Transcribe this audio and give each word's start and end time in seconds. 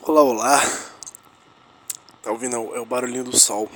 Olá, 0.00 0.22
olá. 0.22 0.60
Tá 2.22 2.30
ouvindo? 2.30 2.56
É 2.74 2.80
o 2.80 2.84
barulhinho 2.84 3.24
do 3.24 3.38
sol. 3.38 3.70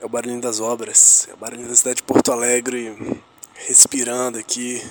É 0.00 0.04
o 0.04 0.08
barulhinho 0.08 0.40
das 0.40 0.60
obras. 0.60 1.28
É 1.30 1.34
o 1.34 1.36
barulhinho 1.36 1.68
da 1.68 1.76
cidade 1.76 1.96
de 1.96 2.02
Porto 2.02 2.32
Alegre 2.32 3.22
respirando 3.54 4.38
aqui 4.38 4.82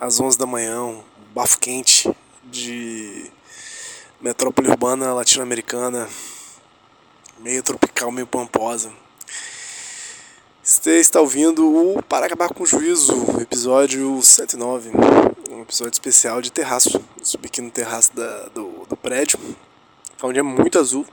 às 0.00 0.18
11 0.18 0.38
da 0.38 0.46
manhã, 0.46 0.82
um 0.82 1.02
bafo 1.32 1.58
quente 1.58 2.10
de 2.44 3.30
metrópole 4.20 4.68
urbana 4.68 5.12
latino-americana, 5.12 6.08
meio 7.38 7.62
tropical, 7.62 8.10
meio 8.10 8.26
pamposa. 8.26 9.03
Você 10.66 10.98
está 10.98 11.20
ouvindo 11.20 11.62
o 11.70 12.02
Para 12.02 12.24
Acabar 12.24 12.48
com 12.48 12.62
o 12.62 12.66
Juízo, 12.66 13.12
episódio 13.38 14.18
109, 14.22 14.92
um 15.50 15.60
episódio 15.60 15.92
especial 15.92 16.40
de 16.40 16.50
terraço. 16.50 17.04
Eu 17.18 17.24
subi 17.26 17.48
aqui 17.48 17.60
no 17.60 17.70
terraço 17.70 18.16
da, 18.16 18.48
do, 18.48 18.86
do 18.88 18.96
prédio, 18.96 19.38
tá 20.16 20.26
um 20.26 20.32
dia 20.32 20.42
muito 20.42 20.78
azul, 20.78 21.04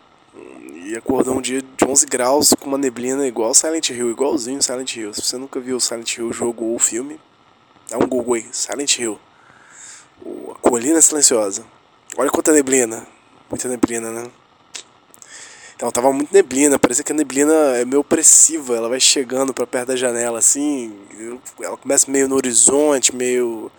e 0.74 0.96
acordou 0.96 1.36
um 1.36 1.42
dia 1.42 1.62
de 1.62 1.86
11 1.86 2.06
graus 2.06 2.54
com 2.58 2.68
uma 2.68 2.78
neblina 2.78 3.28
igual 3.28 3.54
Silent 3.54 3.90
Hill, 3.90 4.10
igualzinho 4.12 4.62
Silent 4.62 4.96
Hill. 4.96 5.14
Se 5.14 5.22
você 5.22 5.36
nunca 5.36 5.60
viu 5.60 5.78
Silent 5.82 6.16
Hill, 6.16 6.32
jogo 6.32 6.64
ou 6.64 6.80
filme, 6.80 7.20
dá 7.90 7.98
um 7.98 8.08
Google 8.08 8.36
aí, 8.36 8.46
Silent 8.54 9.00
Hill. 9.00 9.20
O, 10.26 10.54
a 10.54 10.60
colina 10.60 11.02
silenciosa. 11.02 11.66
Olha 12.16 12.30
quanta 12.30 12.54
neblina. 12.54 13.06
Muita 13.50 13.68
neblina, 13.68 14.12
né? 14.12 14.32
Então 15.82 15.90
tava 15.90 16.14
muito 16.14 16.32
neblina, 16.32 16.78
parecia 16.78 17.04
que 17.04 17.12
a 17.12 17.16
neblina 17.16 17.52
é 17.76 17.84
meio 17.84 18.02
opressiva, 18.02 18.76
ela 18.76 18.88
vai 18.88 19.00
chegando 19.00 19.52
para 19.52 19.66
perto 19.66 19.88
da 19.88 19.96
janela 19.96 20.38
assim, 20.38 20.96
ela 21.60 21.76
começa 21.76 22.12
meio 22.12 22.28
no 22.28 22.36
horizonte, 22.36 23.16
meio 23.16 23.72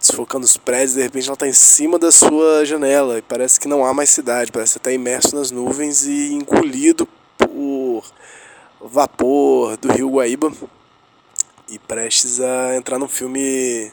desfocando 0.00 0.46
os 0.46 0.56
prédios, 0.56 0.94
de 0.94 1.02
repente 1.02 1.26
ela 1.26 1.34
está 1.34 1.46
em 1.46 1.52
cima 1.52 1.98
da 1.98 2.10
sua 2.10 2.64
janela 2.64 3.18
e 3.18 3.20
parece 3.20 3.60
que 3.60 3.68
não 3.68 3.84
há 3.84 3.92
mais 3.92 4.08
cidade, 4.08 4.50
parece 4.50 4.72
que 4.72 4.78
está 4.78 4.90
imerso 4.90 5.36
nas 5.36 5.50
nuvens 5.50 6.06
e 6.06 6.32
engolido 6.32 7.06
por 7.36 8.04
vapor 8.80 9.76
do 9.76 9.92
rio 9.92 10.08
Guaíba 10.08 10.50
e 11.68 11.78
prestes 11.78 12.40
a 12.40 12.74
entrar 12.74 12.98
num 12.98 13.06
filme 13.06 13.92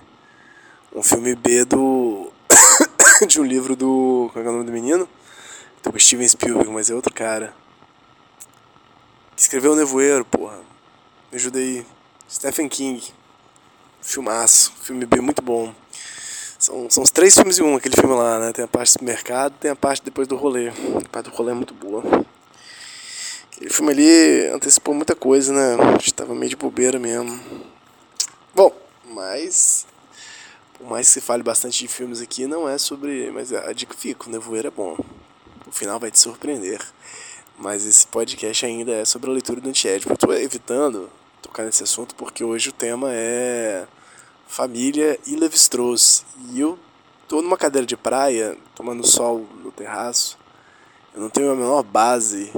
um 0.95 1.03
filme 1.03 1.36
B 1.36 1.66
do 1.66 2.31
de 3.27 3.42
um 3.42 3.44
livro 3.44 3.75
do 3.75 4.30
qual 4.31 4.45
é 4.45 4.47
o 4.47 4.52
nome 4.53 4.64
do 4.64 4.72
menino? 4.72 5.05
Do 5.91 6.00
Steven 6.00 6.28
Spielberg, 6.28 6.69
mas 6.72 6.89
é 6.89 6.94
outro 6.95 7.14
cara. 7.14 7.53
Escreveu 9.38 9.73
o 9.73 9.75
Nevoeiro, 9.75 10.25
porra. 10.25 10.58
Me 11.31 11.38
ajuda 11.38 11.59
aí. 11.59 11.86
Stephen 12.30 12.67
King. 12.67 13.03
Filmaço. 14.02 14.73
Filme 14.81 15.05
B 15.05 15.22
muito 15.22 15.42
bom. 15.42 15.73
São, 16.58 16.89
são 16.89 17.03
os 17.03 17.11
três 17.11 17.36
filmes 17.36 17.59
em 17.59 17.64
um, 17.64 17.75
aquele 17.75 17.95
filme 17.95 18.16
lá, 18.16 18.39
né? 18.39 18.52
Tem 18.52 18.66
a 18.66 18.67
parte 18.67 18.97
do 18.97 19.03
mercado, 19.03 19.53
tem 19.59 19.69
a 19.69 19.75
parte 19.75 20.03
depois 20.03 20.27
do 20.27 20.36
rolê. 20.36 20.69
A 20.69 21.09
parte 21.11 21.30
do 21.30 21.36
rolê 21.36 21.52
é 21.52 21.54
muito 21.55 21.73
boa. 21.73 22.04
Aquele 23.52 23.70
filme 23.70 23.92
ali 23.92 24.48
antecipou 24.54 24.93
muita 24.93 25.15
coisa, 25.15 25.54
né? 25.54 25.76
A 25.82 25.92
gente 25.93 26.14
tava 26.14 26.33
meio 26.33 26.49
de 26.49 26.55
bobeira 26.55 26.98
mesmo. 26.98 27.39
Bom, 28.54 28.76
mas. 29.05 29.86
Por 30.77 30.88
mais 30.88 31.08
que 31.08 31.14
se 31.14 31.21
fale 31.21 31.43
bastante 31.43 31.80
de 31.80 31.88
filmes 31.88 32.21
aqui, 32.21 32.48
não 32.48 32.67
é 32.67 32.77
sobre. 32.77 33.32
Mas 33.32 33.54
a 33.54 33.71
dica 33.71 33.93
fica: 33.93 34.27
o 34.27 34.32
Nevoeiro 34.32 34.67
é 34.70 34.71
bom. 34.71 34.98
Final 35.75 35.99
vai 35.99 36.09
te 36.09 36.17
surpreender. 36.17 36.80
Mas 37.59 37.86
esse 37.86 38.08
podcast 38.08 38.65
ainda 38.65 38.93
é 38.93 39.03
sobre 39.03 39.30
a 39.30 39.33
leitura 39.33 39.59
do 39.59 39.67
Antiédipo. 39.67 40.13
Eu 40.13 40.17
tô 40.17 40.31
evitando 40.31 41.09
tocar 41.41 41.65
nesse 41.65 41.83
assunto 41.83 42.15
porque 42.15 42.45
hoje 42.45 42.69
o 42.69 42.71
tema 42.71 43.09
é 43.11 43.85
família 44.47 45.19
e 45.27 45.35
Levi-Strauss. 45.35 46.25
E 46.53 46.61
eu 46.61 46.80
tô 47.27 47.41
numa 47.41 47.58
cadeira 47.58 47.85
de 47.85 47.97
praia, 47.97 48.58
tomando 48.73 49.05
sol 49.05 49.45
no 49.61 49.69
terraço. 49.69 50.37
Eu 51.14 51.19
não 51.19 51.30
tenho 51.30 51.52
a 51.52 51.55
menor 51.55 51.83
base, 51.83 52.53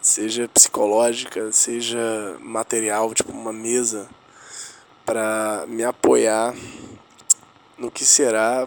seja 0.00 0.48
psicológica, 0.48 1.52
seja 1.52 2.38
material, 2.40 3.12
tipo 3.12 3.32
uma 3.32 3.52
mesa, 3.52 4.08
para 5.04 5.66
me 5.68 5.84
apoiar 5.84 6.54
no 7.76 7.90
que 7.90 8.06
será 8.06 8.66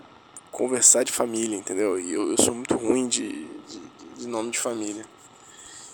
conversar 0.52 1.04
de 1.04 1.12
família, 1.12 1.58
entendeu? 1.58 2.00
E 2.00 2.14
eu, 2.14 2.32
eu 2.32 2.38
sou 2.38 2.54
muito 2.54 2.76
ruim 2.76 3.08
de, 3.08 3.46
de, 3.46 3.80
de 4.18 4.28
nome 4.28 4.52
de 4.52 4.60
família. 4.60 5.06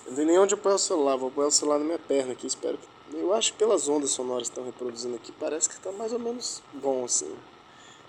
Eu 0.06 0.12
não 0.12 0.16
tenho 0.16 0.28
nem 0.28 0.40
onde 0.40 0.54
apoiar 0.54 0.76
o 0.76 0.80
celular, 0.80 1.16
vou 1.16 1.30
apoiar 1.30 1.48
o 1.48 1.52
celular 1.52 1.80
na 1.80 1.86
minha 1.86 2.00
perna 2.00 2.34
aqui, 2.34 2.48
espero 2.48 2.78
que 2.78 2.88
eu 3.14 3.34
acho 3.34 3.54
que 3.54 3.60
pelas 3.60 3.88
ondas 3.88 4.10
sonoras 4.10 4.50
que 4.50 4.52
estão 4.52 4.66
reproduzindo 4.66 5.16
aqui, 5.16 5.32
parece 5.32 5.70
que 5.70 5.76
está 5.76 5.92
mais 5.92 6.12
ou 6.12 6.20
menos 6.20 6.62
bom 6.74 7.06
assim. 7.06 7.34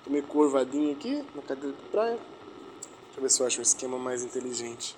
Tô 0.04 0.10
meio 0.10 0.24
curvadinho 0.24 0.92
aqui 0.92 1.24
na 1.34 1.42
cadeira 1.42 1.76
de 1.76 1.82
praia. 1.90 2.16
Deixa 2.16 3.18
eu 3.18 3.22
ver 3.22 3.30
se 3.30 3.40
eu 3.40 3.46
acho 3.46 3.58
um 3.60 3.62
esquema 3.62 3.98
mais 3.98 4.24
inteligente. 4.24 4.96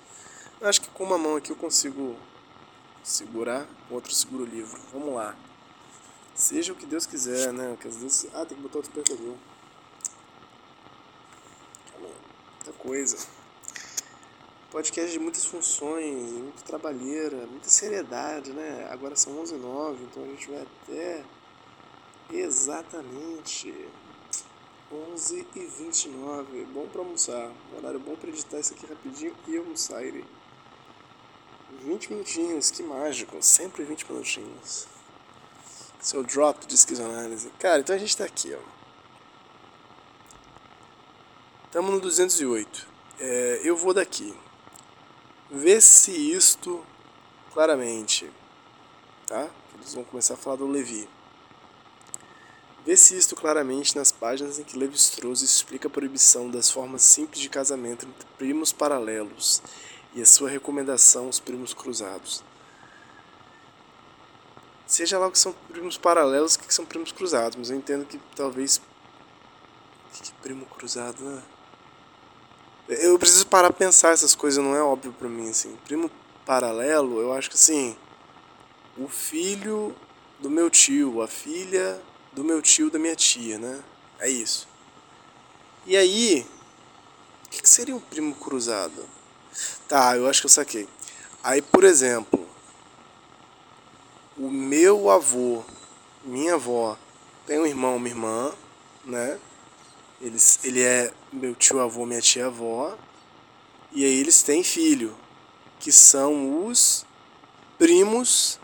Eu 0.59 0.67
acho 0.67 0.81
que 0.81 0.89
com 0.89 1.03
uma 1.03 1.17
mão 1.17 1.35
aqui 1.35 1.51
eu 1.51 1.55
consigo 1.55 2.15
segurar, 3.03 3.67
com 3.87 3.95
outra 3.95 4.13
seguro 4.13 4.43
o 4.43 4.47
livro. 4.47 4.79
Vamos 4.91 5.13
lá. 5.15 5.35
Seja 6.33 6.73
o 6.73 6.75
que 6.75 6.85
Deus 6.85 7.05
quiser, 7.05 7.51
né? 7.51 7.77
Que 7.79 7.87
às 7.87 7.97
vezes... 7.97 8.27
Ah, 8.33 8.45
tem 8.45 8.55
que 8.55 8.63
botar 8.63 8.79
o 8.79 8.81
despertador. 8.81 9.35
Calma 11.91 12.07
aí. 12.07 12.13
Muita 12.55 12.70
coisa 12.81 13.17
podcast 14.71 15.11
de 15.11 15.19
muitas 15.19 15.43
funções, 15.43 16.31
muita 16.31 16.61
trabalheira, 16.63 17.45
muita 17.45 17.69
seriedade, 17.69 18.53
né? 18.53 18.87
Agora 18.89 19.17
são 19.17 19.37
11 19.39 19.55
h 19.55 19.63
09 19.67 20.03
então 20.05 20.23
a 20.23 20.27
gente 20.27 20.49
vai 20.49 20.61
até 20.61 21.23
exatamente 22.31 23.75
11 24.89 25.47
e 25.55 25.59
29 25.59 26.63
Bom 26.73 26.87
para 26.87 27.01
almoçar, 27.01 27.51
horário 27.77 27.99
bom 27.99 28.15
para 28.15 28.29
editar 28.29 28.59
isso 28.59 28.73
aqui 28.73 28.85
rapidinho 28.85 29.35
e 29.45 29.57
almoçar 29.57 30.01
ele. 30.03 30.25
20 31.81 32.11
minutinhos, 32.11 32.71
que 32.71 32.81
mágico, 32.81 33.41
sempre 33.41 33.83
20 33.83 34.09
minutinhos. 34.09 34.87
Seu 35.99 36.23
drop 36.23 36.65
de 36.65 36.75
esquizoanálise. 36.75 37.49
Cara, 37.59 37.79
então 37.79 37.95
a 37.95 37.99
gente 37.99 38.15
tá 38.15 38.25
aqui, 38.25 38.53
ó. 38.53 38.80
Estamos 41.71 41.89
no 41.89 42.01
208. 42.01 42.85
É, 43.17 43.61
eu 43.63 43.77
vou 43.77 43.93
daqui. 43.93 44.37
Vê-se 45.49 46.11
isto 46.11 46.85
claramente, 47.53 48.29
tá? 49.25 49.49
Eles 49.75 49.93
vão 49.93 50.03
começar 50.03 50.33
a 50.33 50.37
falar 50.37 50.57
do 50.57 50.67
Levi. 50.67 51.07
Vê-se 52.85 53.17
isto 53.17 53.37
claramente 53.37 53.95
nas 53.95 54.11
páginas 54.11 54.59
em 54.59 54.65
que 54.65 54.77
Levi-Strauss 54.77 55.41
explica 55.41 55.87
a 55.87 55.89
proibição 55.89 56.51
das 56.51 56.69
formas 56.69 57.03
simples 57.03 57.39
de 57.39 57.47
casamento 57.47 58.05
entre 58.05 58.27
primos 58.37 58.73
paralelos 58.73 59.61
e 60.13 60.21
a 60.21 60.25
sua 60.25 60.49
recomendação 60.49 61.27
aos 61.27 61.39
primos 61.39 61.73
cruzados. 61.73 62.43
Seja 64.85 65.17
lá 65.17 65.27
o 65.27 65.31
que 65.31 65.39
são 65.39 65.53
primos 65.69 65.97
paralelos, 65.97 66.55
o 66.55 66.59
que 66.59 66.73
são 66.73 66.85
primos 66.85 67.13
cruzados, 67.13 67.55
mas 67.55 67.69
eu 67.69 67.77
entendo 67.77 68.05
que 68.05 68.19
talvez. 68.35 68.81
Que 70.11 70.33
primo 70.33 70.65
cruzado, 70.65 71.23
né? 71.23 71.41
Eu 72.99 73.17
preciso 73.17 73.47
parar 73.47 73.69
pra 73.69 73.87
pensar 73.87 74.11
essas 74.11 74.35
coisas, 74.35 74.61
não 74.61 74.75
é 74.75 74.83
óbvio 74.83 75.13
para 75.13 75.29
mim, 75.29 75.49
assim. 75.49 75.77
Primo 75.85 76.11
paralelo, 76.45 77.21
eu 77.21 77.31
acho 77.31 77.49
que 77.49 77.55
assim, 77.55 77.95
o 78.97 79.07
filho 79.07 79.95
do 80.39 80.49
meu 80.49 80.69
tio, 80.69 81.21
a 81.21 81.27
filha 81.27 82.01
do 82.33 82.43
meu 82.43 82.61
tio, 82.61 82.91
da 82.91 82.99
minha 82.99 83.15
tia, 83.15 83.57
né? 83.57 83.81
É 84.19 84.29
isso. 84.29 84.67
E 85.85 85.95
aí, 85.95 86.45
o 87.45 87.49
que, 87.49 87.69
seria 87.69 87.95
um 87.95 87.99
primo 87.99 88.35
cruzado? 88.35 89.07
Tá, 89.87 90.17
eu 90.17 90.27
acho 90.27 90.41
que 90.41 90.47
eu 90.47 90.51
saquei. 90.51 90.87
Aí, 91.41 91.61
por 91.61 91.85
exemplo, 91.85 92.45
o 94.37 94.49
meu 94.49 95.09
avô, 95.09 95.63
minha 96.25 96.55
avó, 96.55 96.97
tem 97.47 97.57
um 97.57 97.65
irmão, 97.65 97.95
uma 97.95 98.07
irmã, 98.09 98.53
né? 99.05 99.39
Eles, 100.21 100.59
ele 100.63 100.81
é 100.81 101.11
meu 101.31 101.55
tio 101.55 101.79
avô, 101.79 102.05
minha 102.05 102.21
tia 102.21 102.47
avó. 102.47 102.97
E 103.91 104.05
aí 104.05 104.19
eles 104.19 104.41
têm 104.41 104.63
filho, 104.63 105.15
que 105.79 105.91
são 105.91 106.65
os 106.65 107.05
primos 107.77 108.59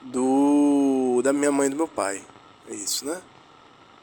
do 0.00 0.62
do, 1.12 1.22
da 1.22 1.32
minha 1.32 1.52
mãe 1.52 1.66
e 1.66 1.70
do 1.70 1.76
meu 1.76 1.88
pai. 1.88 2.22
É 2.68 2.74
isso, 2.74 3.04
né? 3.04 3.20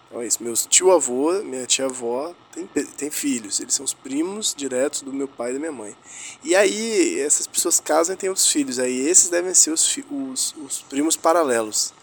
Então 0.07 0.21
é 0.21 0.27
isso. 0.27 0.41
Meus 0.41 0.65
tio-avô, 0.65 1.33
minha 1.43 1.65
tia-avó, 1.65 2.33
tem, 2.51 2.65
tem 2.67 3.11
filhos. 3.11 3.59
Eles 3.59 3.73
são 3.73 3.83
os 3.83 3.93
primos 3.93 4.53
diretos 4.55 5.01
do 5.01 5.13
meu 5.13 5.27
pai 5.27 5.51
e 5.51 5.53
da 5.53 5.59
minha 5.59 5.71
mãe. 5.71 5.95
E 6.43 6.55
aí, 6.55 7.19
essas 7.19 7.47
pessoas 7.47 7.79
casam 7.79 8.15
e 8.15 8.17
têm 8.17 8.29
outros 8.29 8.47
filhos. 8.47 8.79
Aí 8.79 9.07
esses 9.07 9.29
devem 9.29 9.53
ser 9.53 9.71
os, 9.71 9.97
os, 10.09 10.55
os 10.57 10.81
primos 10.81 11.15
paralelos. 11.15 11.93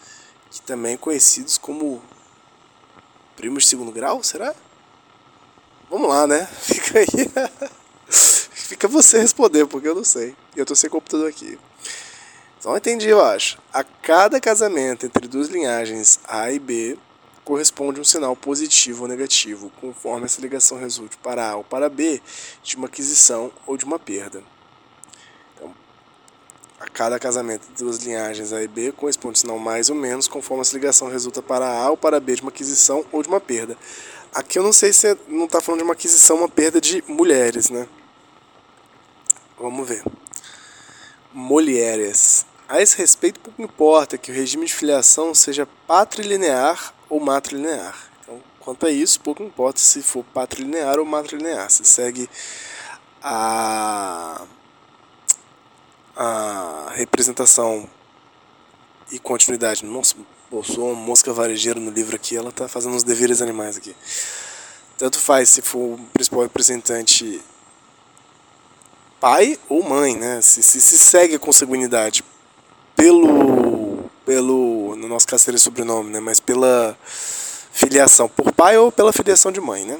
Que 0.49 0.61
também 0.61 0.95
conhecidos 0.95 1.57
como 1.57 2.01
primos 3.37 3.63
de 3.63 3.69
segundo 3.69 3.91
grau, 3.91 4.21
será? 4.23 4.53
Vamos 5.89 6.09
lá, 6.09 6.27
né? 6.27 6.45
Fica 6.59 6.99
aí. 6.99 7.07
Fica 8.09 8.87
você 8.87 9.19
responder, 9.19 9.65
porque 9.67 9.87
eu 9.87 9.95
não 9.95 10.03
sei. 10.03 10.35
Eu 10.55 10.65
tô 10.65 10.75
sem 10.75 10.89
computador 10.89 11.29
aqui. 11.29 11.57
Então 12.59 12.75
entendi, 12.75 13.07
eu 13.07 13.23
acho. 13.23 13.57
A 13.71 13.83
cada 13.83 14.41
casamento 14.41 15.05
entre 15.05 15.27
duas 15.27 15.47
linhagens 15.47 16.19
A 16.27 16.51
e 16.51 16.59
B 16.59 16.97
corresponde 17.45 18.01
um 18.01 18.03
sinal 18.03 18.35
positivo 18.35 19.03
ou 19.03 19.07
negativo, 19.07 19.71
conforme 19.79 20.25
essa 20.25 20.41
ligação 20.41 20.77
resulte 20.77 21.15
para 21.17 21.51
A 21.51 21.55
ou 21.55 21.63
para 21.63 21.87
B 21.87 22.21
de 22.61 22.75
uma 22.75 22.87
aquisição 22.87 23.53
ou 23.65 23.77
de 23.77 23.85
uma 23.85 23.97
perda. 23.97 24.43
A 26.79 26.87
cada 26.87 27.17
casamento 27.17 27.67
de 27.67 27.83
duas 27.83 27.97
linhagens 27.97 28.53
A 28.53 28.61
e 28.61 28.67
B 28.67 28.91
corresponde 28.91 29.39
sinal 29.39 29.57
mais 29.57 29.89
ou 29.89 29.95
menos, 29.95 30.27
conforme 30.27 30.61
essa 30.61 30.75
ligação 30.75 31.09
resulta 31.09 31.41
para 31.41 31.67
A 31.67 31.89
ou 31.89 31.97
para 31.97 32.19
B 32.19 32.35
de 32.35 32.41
uma 32.41 32.51
aquisição 32.51 33.03
ou 33.11 33.23
de 33.23 33.27
uma 33.27 33.39
perda. 33.39 33.75
Aqui 34.33 34.59
eu 34.59 34.63
não 34.63 34.73
sei 34.73 34.93
se 34.93 35.07
é, 35.07 35.17
não 35.27 35.45
está 35.45 35.59
falando 35.59 35.79
de 35.79 35.83
uma 35.85 35.93
aquisição, 35.93 36.37
uma 36.37 36.49
perda 36.49 36.79
de 36.79 37.03
mulheres, 37.07 37.71
né? 37.71 37.87
Vamos 39.59 39.87
ver. 39.87 40.03
Mulheres. 41.33 42.45
A 42.69 42.79
esse 42.81 42.97
respeito, 42.97 43.39
pouco 43.39 43.59
importa 43.61 44.17
que 44.17 44.29
o 44.29 44.35
regime 44.35 44.65
de 44.65 44.75
filiação 44.75 45.33
seja 45.33 45.67
patrilinear 45.87 46.93
ou 47.09 47.19
matrilinear. 47.19 47.97
Então, 48.21 48.43
quanto 48.59 48.85
a 48.85 48.91
isso, 48.91 49.19
pouco 49.21 49.41
importa 49.41 49.79
se 49.79 50.03
for 50.03 50.23
patrilinear 50.33 50.99
ou 50.99 51.05
matrilinear. 51.05 51.71
Se 51.71 51.83
segue 51.83 52.29
a, 53.23 54.45
a 56.17 56.91
representação 56.95 57.87
e 59.11 59.19
continuidade. 59.19 59.85
Nossa, 59.85 60.15
eu 60.51 60.63
sou 60.63 60.91
uma 60.91 60.95
mosca 60.95 61.31
varejeira 61.31 61.79
no 61.79 61.91
livro 61.91 62.15
aqui, 62.15 62.35
ela 62.35 62.49
está 62.49 62.67
fazendo 62.67 62.95
uns 62.95 63.03
deveres 63.03 63.41
animais 63.41 63.77
aqui. 63.77 63.95
Tanto 64.97 65.19
faz 65.19 65.49
se 65.49 65.61
for 65.61 65.93
o 65.93 65.99
principal 66.11 66.41
representante 66.41 67.41
pai 69.19 69.59
ou 69.69 69.83
mãe, 69.83 70.15
né? 70.15 70.41
Se, 70.41 70.63
se, 70.63 70.81
se 70.81 70.97
segue 70.97 71.35
a 71.35 71.39
consanguinidade 71.39 72.23
pelo, 72.95 74.09
pelo, 74.25 74.95
no 74.95 75.07
nosso 75.07 75.27
caso 75.27 75.43
seria 75.43 75.59
sobrenome, 75.59 76.09
né? 76.09 76.19
Mas 76.19 76.39
pela 76.39 76.97
filiação 77.71 78.27
por 78.27 78.51
pai 78.51 78.75
ou 78.77 78.91
pela 78.91 79.13
filiação 79.13 79.51
de 79.51 79.61
mãe, 79.61 79.85
né? 79.85 79.99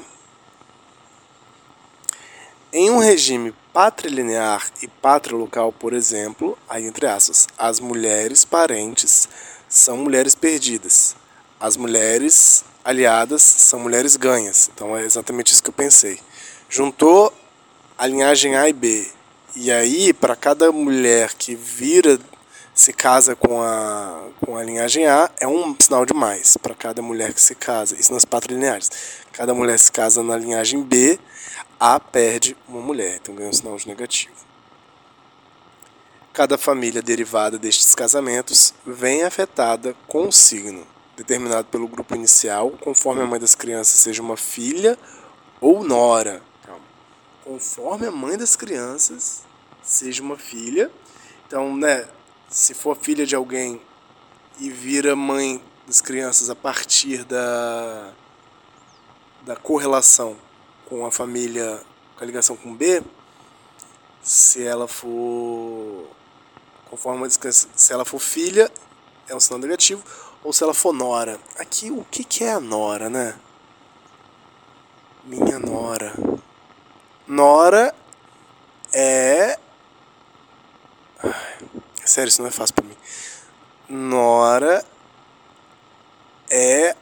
Em 2.70 2.90
um 2.90 2.98
regime 2.98 3.54
patrilinear 3.72 4.70
e 4.82 4.88
patrilocal, 4.88 5.72
por 5.72 5.94
exemplo, 5.94 6.58
aí 6.68 6.84
entre 6.84 7.06
aspas, 7.06 7.46
as 7.56 7.80
mulheres 7.80 8.44
parentes 8.44 9.26
são 9.66 9.96
mulheres 9.96 10.34
perdidas. 10.34 11.16
As 11.58 11.78
mulheres 11.78 12.64
aliadas 12.84 13.40
são 13.40 13.80
mulheres 13.80 14.16
ganhas. 14.16 14.70
Então 14.74 14.94
é 14.94 15.02
exatamente 15.02 15.50
isso 15.50 15.62
que 15.62 15.70
eu 15.70 15.74
pensei. 15.74 16.20
Juntou 16.68 17.32
a 17.96 18.06
linhagem 18.06 18.54
A 18.54 18.68
e 18.68 18.72
B. 18.74 19.10
E 19.56 19.72
aí, 19.72 20.12
para 20.12 20.36
cada 20.36 20.70
mulher 20.70 21.32
que 21.32 21.54
vira 21.54 22.20
se 22.78 22.92
casa 22.92 23.34
com 23.34 23.60
a, 23.60 24.28
com 24.40 24.56
a 24.56 24.62
linhagem 24.62 25.04
A, 25.04 25.28
é 25.40 25.48
um 25.48 25.74
sinal 25.80 26.06
de 26.06 26.14
mais 26.14 26.56
para 26.56 26.76
cada 26.76 27.02
mulher 27.02 27.34
que 27.34 27.40
se 27.40 27.56
casa. 27.56 27.96
Isso 27.98 28.14
nas 28.14 28.24
patrilineares. 28.24 28.88
Cada 29.32 29.52
mulher 29.52 29.76
se 29.80 29.90
casa 29.90 30.22
na 30.22 30.36
linhagem 30.36 30.80
B, 30.84 31.18
A 31.80 31.98
perde 31.98 32.56
uma 32.68 32.80
mulher, 32.80 33.16
então 33.16 33.34
ganha 33.34 33.50
um 33.50 33.52
sinal 33.52 33.76
de 33.76 33.88
negativo. 33.88 34.32
Cada 36.32 36.56
família 36.56 37.02
derivada 37.02 37.58
destes 37.58 37.96
casamentos 37.96 38.72
vem 38.86 39.24
afetada 39.24 39.96
com 40.06 40.28
um 40.28 40.32
signo, 40.32 40.86
determinado 41.16 41.66
pelo 41.66 41.88
grupo 41.88 42.14
inicial, 42.14 42.70
conforme 42.80 43.22
a 43.22 43.26
mãe 43.26 43.40
das 43.40 43.56
crianças 43.56 43.98
seja 43.98 44.22
uma 44.22 44.36
filha 44.36 44.96
ou 45.60 45.82
nora. 45.82 46.40
Calma. 46.64 46.84
Conforme 47.42 48.06
a 48.06 48.12
mãe 48.12 48.38
das 48.38 48.54
crianças 48.54 49.42
seja 49.82 50.22
uma 50.22 50.36
filha. 50.36 50.88
Então, 51.44 51.74
né, 51.76 52.06
se 52.48 52.74
for 52.74 52.96
filha 52.96 53.26
de 53.26 53.36
alguém 53.36 53.80
e 54.58 54.70
vira 54.70 55.14
mãe 55.14 55.62
das 55.86 56.00
crianças 56.00 56.50
a 56.50 56.54
partir 56.54 57.24
da, 57.24 58.12
da 59.42 59.56
correlação 59.56 60.36
com 60.88 61.04
a 61.04 61.10
família, 61.10 61.80
com 62.16 62.24
a 62.24 62.26
ligação 62.26 62.56
com 62.56 62.74
B, 62.74 63.02
se 64.22 64.64
ela 64.64 64.88
for 64.88 66.08
conforme 66.90 67.18
uma 67.18 67.28
descansa, 67.28 67.68
se 67.76 67.92
ela 67.92 68.04
for 68.04 68.18
filha, 68.18 68.70
é 69.28 69.34
um 69.34 69.40
sinal 69.40 69.60
negativo, 69.60 70.02
ou 70.42 70.52
se 70.52 70.62
ela 70.62 70.72
for 70.72 70.92
nora. 70.92 71.38
Aqui, 71.58 71.90
o 71.90 72.04
que, 72.10 72.24
que 72.24 72.44
é 72.44 72.52
a 72.52 72.60
nora, 72.60 73.10
né? 73.10 73.38
Minha 75.24 75.58
nora. 75.58 76.14
Nora 77.26 77.94
é 78.92 79.58
Sério, 82.08 82.28
isso 82.28 82.40
não 82.40 82.48
é 82.48 82.52
fácil 82.52 82.74
pra 82.74 82.84
mim. 82.84 82.96
Nora 83.88 84.82
é 86.50 86.96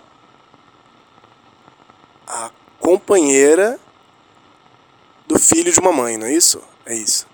a 2.27 2.51
companheira 2.81 3.79
do 5.27 5.39
filho 5.39 5.73
de 5.73 5.79
uma 5.79 5.93
mãe, 5.93 6.17
não 6.17 6.27
é 6.27 6.33
isso? 6.33 6.61
É 6.85 6.95
isso. 6.95 7.25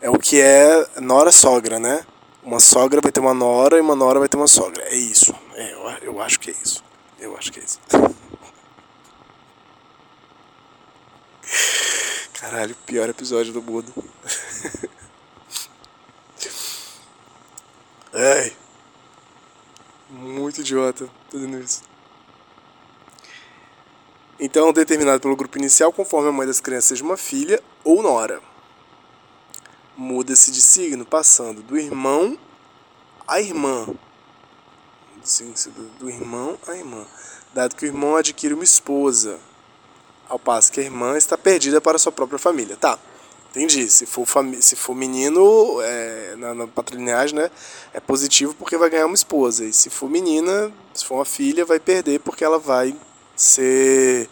É 0.00 0.08
o 0.08 0.18
que 0.18 0.40
é 0.40 0.86
nora 1.00 1.32
sogra, 1.32 1.80
né? 1.80 2.06
Uma 2.44 2.60
sogra 2.60 3.00
vai 3.00 3.10
ter 3.10 3.18
uma 3.18 3.34
nora 3.34 3.76
e 3.76 3.80
uma 3.80 3.96
nora 3.96 4.20
vai 4.20 4.28
ter 4.28 4.36
uma 4.36 4.46
sogra. 4.46 4.84
É 4.84 4.94
isso. 4.94 5.34
É, 5.54 5.72
eu, 5.72 5.80
eu 6.02 6.22
acho 6.22 6.38
que 6.38 6.50
é 6.50 6.54
isso. 6.62 6.84
Eu 7.18 7.36
acho 7.36 7.50
que 7.50 7.58
é 7.58 7.64
isso. 7.64 7.80
Caralho, 12.34 12.76
pior 12.86 13.08
episódio 13.08 13.52
do 13.52 13.60
mundo. 13.60 13.92
Ai. 18.16 18.56
Muito 20.08 20.62
idiota 20.62 21.06
fazendo 21.30 21.58
isso. 21.58 21.82
Então, 24.40 24.72
determinado 24.72 25.20
pelo 25.20 25.36
grupo 25.36 25.58
inicial, 25.58 25.92
conforme 25.92 26.30
a 26.30 26.32
mãe 26.32 26.46
das 26.46 26.58
crianças 26.58 26.88
seja 26.88 27.04
uma 27.04 27.18
filha 27.18 27.62
ou 27.84 28.02
nora. 28.02 28.40
Muda-se 29.94 30.50
de 30.50 30.62
signo, 30.62 31.04
passando 31.04 31.62
do 31.62 31.76
irmão 31.76 32.38
à 33.28 33.40
irmã. 33.40 33.86
Do 35.98 36.08
irmão 36.08 36.58
à 36.66 36.74
irmã. 36.74 37.06
Dado 37.52 37.76
que 37.76 37.84
o 37.84 37.88
irmão 37.88 38.16
adquire 38.16 38.54
uma 38.54 38.64
esposa, 38.64 39.38
ao 40.28 40.38
passo 40.38 40.72
que 40.72 40.80
a 40.80 40.84
irmã 40.84 41.16
está 41.18 41.36
perdida 41.36 41.80
para 41.80 41.98
sua 41.98 42.12
própria 42.12 42.38
família. 42.38 42.76
Tá. 42.76 42.98
Entendi. 43.56 43.88
Se 43.88 44.04
for, 44.04 44.26
se 44.60 44.76
for 44.76 44.94
menino, 44.94 45.80
é, 45.80 46.34
na, 46.36 46.54
na 46.54 46.66
né, 46.66 47.50
é 47.94 47.98
positivo 47.98 48.54
porque 48.54 48.76
vai 48.76 48.90
ganhar 48.90 49.06
uma 49.06 49.14
esposa. 49.14 49.64
E 49.64 49.72
se 49.72 49.88
for 49.88 50.10
menina, 50.10 50.70
se 50.92 51.06
for 51.06 51.14
uma 51.14 51.24
filha, 51.24 51.64
vai 51.64 51.80
perder 51.80 52.20
porque 52.20 52.44
ela 52.44 52.58
vai 52.58 52.94
ser 53.34 54.28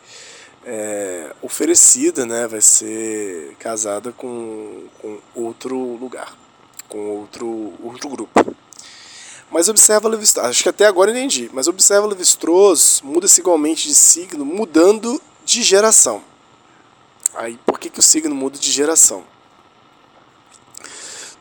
é, 0.67 1.33
oferecida, 1.41 2.27
né, 2.27 2.47
vai 2.47 2.61
ser 2.61 3.57
casada 3.59 4.13
com, 4.13 4.85
com 5.01 5.19
outro 5.35 5.79
lugar, 5.97 6.37
com 6.87 6.99
outro, 7.21 7.73
outro 7.83 8.11
grupo. 8.11 8.55
Mas 9.51 9.71
observa 9.71 10.07
Levi-Strauss, 10.07 10.51
acho 10.51 10.63
que 10.63 10.69
até 10.69 10.85
agora 10.85 11.11
entendi, 11.11 11.49
mas 11.53 11.67
observa 11.67 12.07
Levi-Strauss 12.09 13.01
muda-se 13.03 13.41
igualmente 13.41 13.89
de 13.89 13.95
signo, 13.95 14.45
mudando 14.45 15.19
de 15.47 15.63
geração. 15.63 16.34
Aí, 17.35 17.59
por 17.67 17.79
que, 17.79 17.91
que 17.91 17.99
o 17.99 18.03
signo 18.03 18.35
muda 18.35 18.59
de 18.59 18.71
geração? 18.71 19.25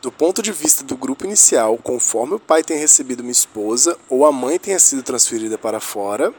Do 0.02 0.10
ponto 0.10 0.42
de 0.42 0.52
vista 0.52 0.84
do 0.84 0.96
grupo 0.96 1.24
inicial, 1.24 1.78
conforme 1.78 2.34
o 2.34 2.40
pai 2.40 2.62
tenha 2.62 2.78
recebido 2.78 3.20
uma 3.20 3.30
esposa 3.30 3.96
ou 4.08 4.26
a 4.26 4.32
mãe 4.32 4.58
tenha 4.58 4.78
sido 4.78 5.02
transferida 5.02 5.56
para 5.56 5.80
fora, 5.80 6.34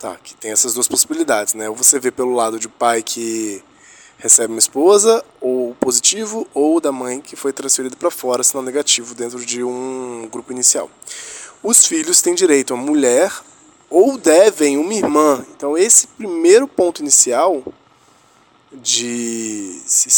tá, 0.00 0.16
que 0.16 0.34
tem 0.34 0.50
essas 0.50 0.74
duas 0.74 0.88
possibilidades, 0.88 1.54
né? 1.54 1.68
Ou 1.68 1.76
você 1.76 2.00
vê 2.00 2.10
pelo 2.10 2.34
lado 2.34 2.58
de 2.58 2.68
pai 2.68 3.02
que 3.02 3.62
recebe 4.16 4.52
uma 4.52 4.58
esposa, 4.58 5.24
ou 5.40 5.74
positivo, 5.74 6.48
ou 6.54 6.80
da 6.80 6.90
mãe 6.90 7.20
que 7.20 7.36
foi 7.36 7.52
transferida 7.52 7.94
para 7.94 8.10
fora, 8.10 8.42
sinal 8.42 8.62
negativo, 8.62 9.14
dentro 9.14 9.44
de 9.44 9.62
um 9.62 10.26
grupo 10.32 10.50
inicial. 10.50 10.90
Os 11.62 11.86
filhos 11.86 12.20
têm 12.20 12.34
direito 12.34 12.74
a 12.74 12.76
mulher 12.76 13.30
ou 13.90 14.18
devem 14.18 14.76
uma 14.76 14.94
irmã. 14.94 15.44
Então, 15.54 15.78
esse 15.78 16.06
primeiro 16.06 16.66
ponto 16.66 17.00
inicial 17.00 17.62
de 18.74 19.80
se, 19.86 20.10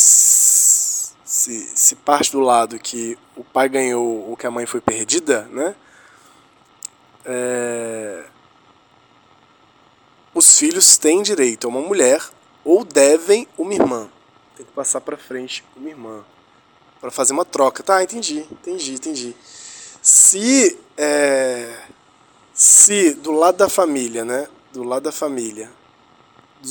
se, 1.25 1.60
se 1.76 1.94
parte 1.96 2.32
do 2.32 2.40
lado 2.40 2.78
que 2.78 3.18
o 3.36 3.44
pai 3.44 3.68
ganhou 3.68 4.28
ou 4.28 4.36
que 4.36 4.46
a 4.46 4.50
mãe 4.50 4.66
foi 4.66 4.80
perdida, 4.80 5.42
né? 5.50 5.75
é, 7.26 8.25
os 10.32 10.58
filhos 10.58 10.96
têm 10.96 11.22
direito 11.22 11.66
a 11.66 11.70
uma 11.70 11.80
mulher 11.80 12.22
ou 12.64 12.84
devem 12.84 13.48
uma 13.58 13.75
irmã. 13.75 14.08
Tem 14.56 14.64
que 14.64 14.72
passar 14.72 15.00
para 15.00 15.16
frente 15.16 15.64
uma 15.76 15.88
irmã 15.88 16.25
para 17.00 17.10
fazer 17.10 17.32
uma 17.32 17.44
troca. 17.44 17.82
Tá, 17.82 18.02
entendi, 18.02 18.46
entendi, 18.50 18.94
entendi. 18.94 19.36
Se 20.00 20.78
é, 20.96 21.76
se 22.54 23.14
do 23.14 23.32
lado 23.32 23.58
da 23.58 23.68
família, 23.68 24.25
né, 24.25 24.48
do 24.72 24.84
lado 24.84 25.02
da 25.02 25.12
família, 25.12 25.70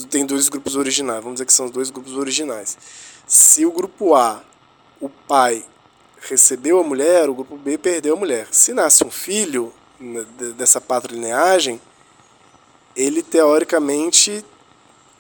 tem 0.10 0.26
dois 0.26 0.50
grupos 0.50 0.76
originais, 0.76 1.22
vamos 1.22 1.36
dizer 1.36 1.46
que 1.46 1.54
são 1.54 1.66
os 1.66 1.72
dois 1.72 1.90
grupos 1.90 2.14
originais. 2.14 2.78
Se 3.28 3.66
o 3.66 3.72
grupo 3.72 4.16
A, 4.16 4.44
o 5.00 5.10
pai 5.10 5.66
recebeu 6.22 6.80
a 6.80 6.84
mulher, 6.84 7.30
o 7.30 7.34
grupo 7.36 7.56
B 7.58 7.78
perdeu 7.78 8.16
a 8.16 8.20
mulher. 8.20 8.48
Se 8.52 8.74
nasce 8.74 9.04
um 9.06 9.12
filho 9.12 9.74
né, 10.00 10.26
dessa 10.58 10.82
patrilineagem, 10.82 11.80
ele 12.96 13.22
teoricamente. 13.22 14.44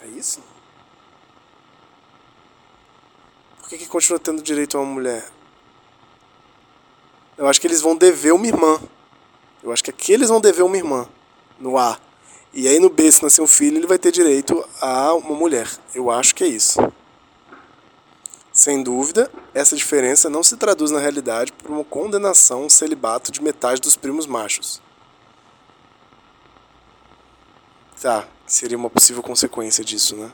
É 0.01 0.07
isso? 0.07 0.39
Por 3.59 3.69
que, 3.69 3.77
que 3.77 3.87
continua 3.87 4.19
tendo 4.19 4.41
direito 4.41 4.77
a 4.77 4.81
uma 4.81 4.93
mulher? 4.93 5.27
Eu 7.37 7.47
acho 7.47 7.59
que 7.59 7.67
eles 7.67 7.81
vão 7.81 7.95
dever 7.95 8.33
uma 8.33 8.47
irmã. 8.47 8.79
Eu 9.63 9.71
acho 9.71 9.83
que 9.83 9.89
aqui 9.89 10.13
eles 10.13 10.29
vão 10.29 10.39
dever 10.39 10.63
uma 10.63 10.77
irmã. 10.77 11.07
No 11.59 11.77
A. 11.77 11.99
E 12.55 12.69
aí 12.69 12.79
no 12.79 12.89
B, 12.89 13.11
se 13.11 13.21
nascer 13.21 13.41
um 13.41 13.47
filho, 13.47 13.77
ele 13.77 13.85
vai 13.85 13.99
ter 13.99 14.13
direito 14.13 14.65
a 14.79 15.13
uma 15.13 15.35
mulher. 15.35 15.69
Eu 15.93 16.09
acho 16.09 16.33
que 16.33 16.41
é 16.41 16.47
isso. 16.47 16.79
Sem 18.53 18.81
dúvida, 18.81 19.29
essa 19.53 19.75
diferença 19.75 20.29
não 20.29 20.41
se 20.41 20.55
traduz 20.55 20.89
na 20.89 20.99
realidade 20.99 21.51
por 21.51 21.69
uma 21.69 21.83
condenação 21.83 22.63
ao 22.63 22.69
celibato 22.69 23.29
de 23.29 23.43
metade 23.43 23.81
dos 23.81 23.97
primos 23.97 24.25
machos. 24.25 24.81
Tá, 28.01 28.25
seria 28.47 28.77
uma 28.77 28.89
possível 28.89 29.21
consequência 29.21 29.83
disso, 29.83 30.15
né? 30.15 30.31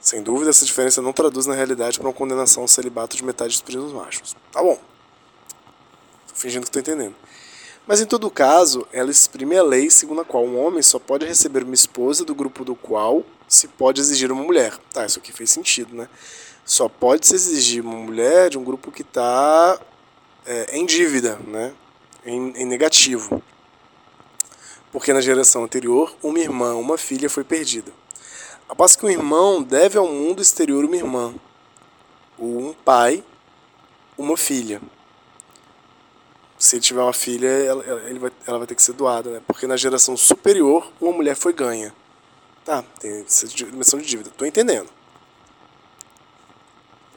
Sem 0.00 0.22
dúvida, 0.22 0.50
essa 0.50 0.64
diferença 0.64 1.02
não 1.02 1.12
traduz 1.12 1.44
na 1.44 1.54
realidade 1.54 1.98
para 1.98 2.06
uma 2.06 2.14
condenação 2.14 2.62
ao 2.62 2.68
celibato 2.68 3.16
de 3.16 3.24
metade 3.24 3.54
dos 3.54 3.62
primos 3.62 3.92
machos. 3.92 4.36
Tá 4.52 4.62
bom. 4.62 4.78
Tô 6.28 6.34
fingindo 6.36 6.66
que 6.66 6.70
tô 6.70 6.78
entendendo. 6.78 7.16
Mas 7.86 8.00
em 8.00 8.06
todo 8.06 8.30
caso, 8.30 8.86
ela 8.92 9.10
exprime 9.10 9.56
a 9.56 9.62
lei 9.62 9.90
segundo 9.90 10.20
a 10.20 10.24
qual 10.24 10.44
um 10.44 10.58
homem 10.58 10.82
só 10.82 10.98
pode 10.98 11.26
receber 11.26 11.64
uma 11.64 11.74
esposa 11.74 12.24
do 12.24 12.34
grupo 12.34 12.64
do 12.64 12.74
qual 12.74 13.24
se 13.48 13.66
pode 13.66 14.00
exigir 14.00 14.30
uma 14.30 14.42
mulher. 14.42 14.76
Tá, 14.92 15.04
isso 15.04 15.18
aqui 15.18 15.32
fez 15.32 15.50
sentido, 15.50 15.94
né? 15.94 16.08
Só 16.64 16.88
pode 16.88 17.26
se 17.26 17.34
exigir 17.34 17.84
uma 17.84 17.96
mulher 17.96 18.50
de 18.50 18.58
um 18.58 18.62
grupo 18.62 18.92
que 18.92 19.02
está 19.02 19.80
é, 20.46 20.76
em 20.76 20.86
dívida, 20.86 21.38
né? 21.46 21.72
Em, 22.24 22.52
em 22.56 22.64
negativo. 22.64 23.42
Porque 24.92 25.12
na 25.12 25.20
geração 25.20 25.64
anterior, 25.64 26.14
uma 26.22 26.38
irmã, 26.38 26.74
uma 26.74 26.98
filha 26.98 27.28
foi 27.28 27.44
perdida. 27.44 27.92
Após 28.68 28.94
que 28.94 29.04
um 29.04 29.10
irmão 29.10 29.62
deve 29.62 29.98
ao 29.98 30.06
mundo 30.06 30.40
exterior 30.40 30.84
uma 30.84 30.96
irmã, 30.96 31.34
ou 32.38 32.68
um 32.68 32.72
pai, 32.72 33.24
uma 34.16 34.36
filha. 34.36 34.80
Se 36.60 36.76
ele 36.76 36.82
tiver 36.82 37.00
uma 37.00 37.12
filha, 37.14 37.48
ela, 37.48 37.82
ela, 37.82 38.18
vai, 38.18 38.32
ela 38.46 38.58
vai 38.58 38.66
ter 38.66 38.74
que 38.74 38.82
ser 38.82 38.92
doada, 38.92 39.30
né? 39.30 39.42
Porque 39.46 39.66
na 39.66 39.78
geração 39.78 40.14
superior, 40.14 40.92
uma 41.00 41.10
mulher 41.10 41.34
foi 41.34 41.54
ganha. 41.54 41.90
Tá, 42.66 42.82
tem 43.00 43.22
essa 43.22 43.48
dimensão 43.48 43.98
de 43.98 44.04
dívida. 44.04 44.30
Tô 44.36 44.44
entendendo. 44.44 44.90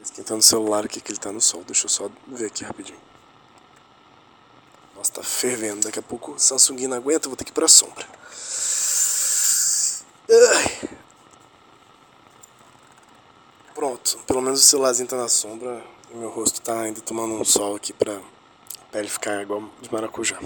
Esquentando 0.02 0.40
o 0.40 0.42
celular 0.42 0.86
aqui 0.86 0.98
que 0.98 1.12
ele 1.12 1.18
tá 1.18 1.30
no 1.30 1.42
sol. 1.42 1.62
Deixa 1.62 1.84
eu 1.84 1.90
só 1.90 2.10
ver 2.26 2.46
aqui 2.46 2.64
rapidinho. 2.64 2.98
Nossa, 4.96 5.12
tá 5.12 5.22
fervendo. 5.22 5.82
Daqui 5.82 5.98
a 5.98 6.02
pouco 6.02 6.38
Samsung 6.38 6.86
não 6.86 6.96
aguenta, 6.96 7.28
vou 7.28 7.36
ter 7.36 7.44
que 7.44 7.50
ir 7.50 7.54
pra 7.54 7.68
sombra. 7.68 8.06
Ai. 10.30 10.88
Pronto, 13.74 14.18
pelo 14.26 14.40
menos 14.40 14.60
o 14.60 14.62
celularzinho 14.62 15.06
tá 15.06 15.18
na 15.18 15.28
sombra 15.28 15.84
e 16.10 16.16
meu 16.16 16.30
rosto 16.30 16.62
tá 16.62 16.80
ainda 16.80 17.02
tomando 17.02 17.34
um 17.34 17.44
sol 17.44 17.76
aqui 17.76 17.92
pra 17.92 18.18
pele 18.94 19.08
ficar 19.08 19.42
igual 19.42 19.64
de 19.80 19.92
maracujá. 19.92 20.38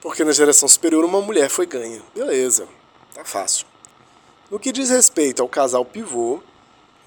Porque 0.00 0.22
na 0.22 0.30
geração 0.30 0.68
superior 0.68 1.04
uma 1.04 1.20
mulher 1.20 1.50
foi 1.50 1.66
ganha. 1.66 2.00
Beleza, 2.14 2.68
tá 3.12 3.24
fácil. 3.24 3.66
No 4.48 4.60
que 4.60 4.70
diz 4.70 4.88
respeito 4.88 5.42
ao 5.42 5.48
casal 5.48 5.84
pivô, 5.84 6.40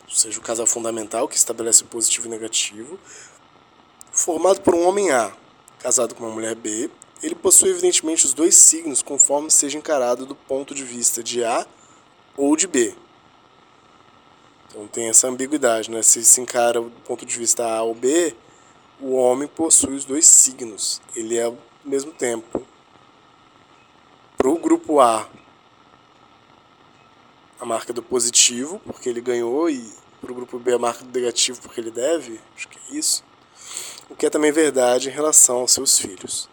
ou 0.04 0.14
seja, 0.14 0.38
o 0.38 0.44
casal 0.44 0.68
fundamental 0.68 1.30
que 1.30 1.38
estabelece 1.38 1.84
o 1.84 1.86
positivo 1.88 2.28
e 2.28 2.30
negativo, 2.30 3.00
formado 4.12 4.60
por 4.60 4.76
um 4.76 4.86
homem 4.86 5.12
A, 5.12 5.32
casado 5.80 6.14
com 6.14 6.26
uma 6.26 6.34
mulher 6.34 6.54
B, 6.54 6.92
ele 7.22 7.36
possui 7.36 7.70
evidentemente 7.70 8.26
os 8.26 8.34
dois 8.34 8.54
signos 8.54 9.02
conforme 9.02 9.50
seja 9.50 9.78
encarado 9.78 10.26
do 10.26 10.36
ponto 10.36 10.76
de 10.76 10.84
vista 10.84 11.24
de 11.24 11.42
A 11.42 11.66
ou 12.36 12.54
de 12.58 12.68
B. 12.68 12.94
Então 14.68 14.86
tem 14.88 15.08
essa 15.08 15.30
ambiguidade, 15.30 15.90
né? 15.90 16.02
Se 16.02 16.26
se 16.26 16.42
encara 16.42 16.82
do 16.82 16.90
ponto 17.06 17.26
de 17.26 17.38
vista 17.38 17.64
A 17.66 17.82
ou 17.82 17.96
B, 17.96 18.36
o 19.04 19.16
homem 19.16 19.50
possui 19.50 19.96
os 19.96 20.06
dois 20.06 20.26
signos. 20.26 21.02
Ele 21.14 21.38
é 21.38 21.44
ao 21.44 21.58
mesmo 21.84 22.14
tempo 22.14 22.66
para 24.38 24.50
o 24.50 24.58
grupo 24.58 25.02
A 25.02 25.28
a 27.60 27.66
marca 27.66 27.94
do 27.94 28.04
positivo, 28.04 28.82
porque 28.86 29.08
ele 29.08 29.22
ganhou, 29.22 29.70
e 29.70 29.90
para 30.20 30.32
o 30.32 30.36
grupo 30.36 30.60
B 30.60 30.74
a 30.74 30.80
marca 30.80 31.04
do 31.04 31.18
negativo, 31.18 31.62
porque 31.62 31.80
ele 31.80 31.92
deve, 31.92 32.40
acho 32.56 32.68
que 32.68 32.78
é 32.78 32.98
isso. 32.98 33.24
O 34.10 34.16
que 34.16 34.26
é 34.26 34.30
também 34.30 34.52
verdade 34.52 35.08
em 35.08 35.12
relação 35.12 35.58
aos 35.58 35.72
seus 35.72 35.98
filhos. 35.98 36.50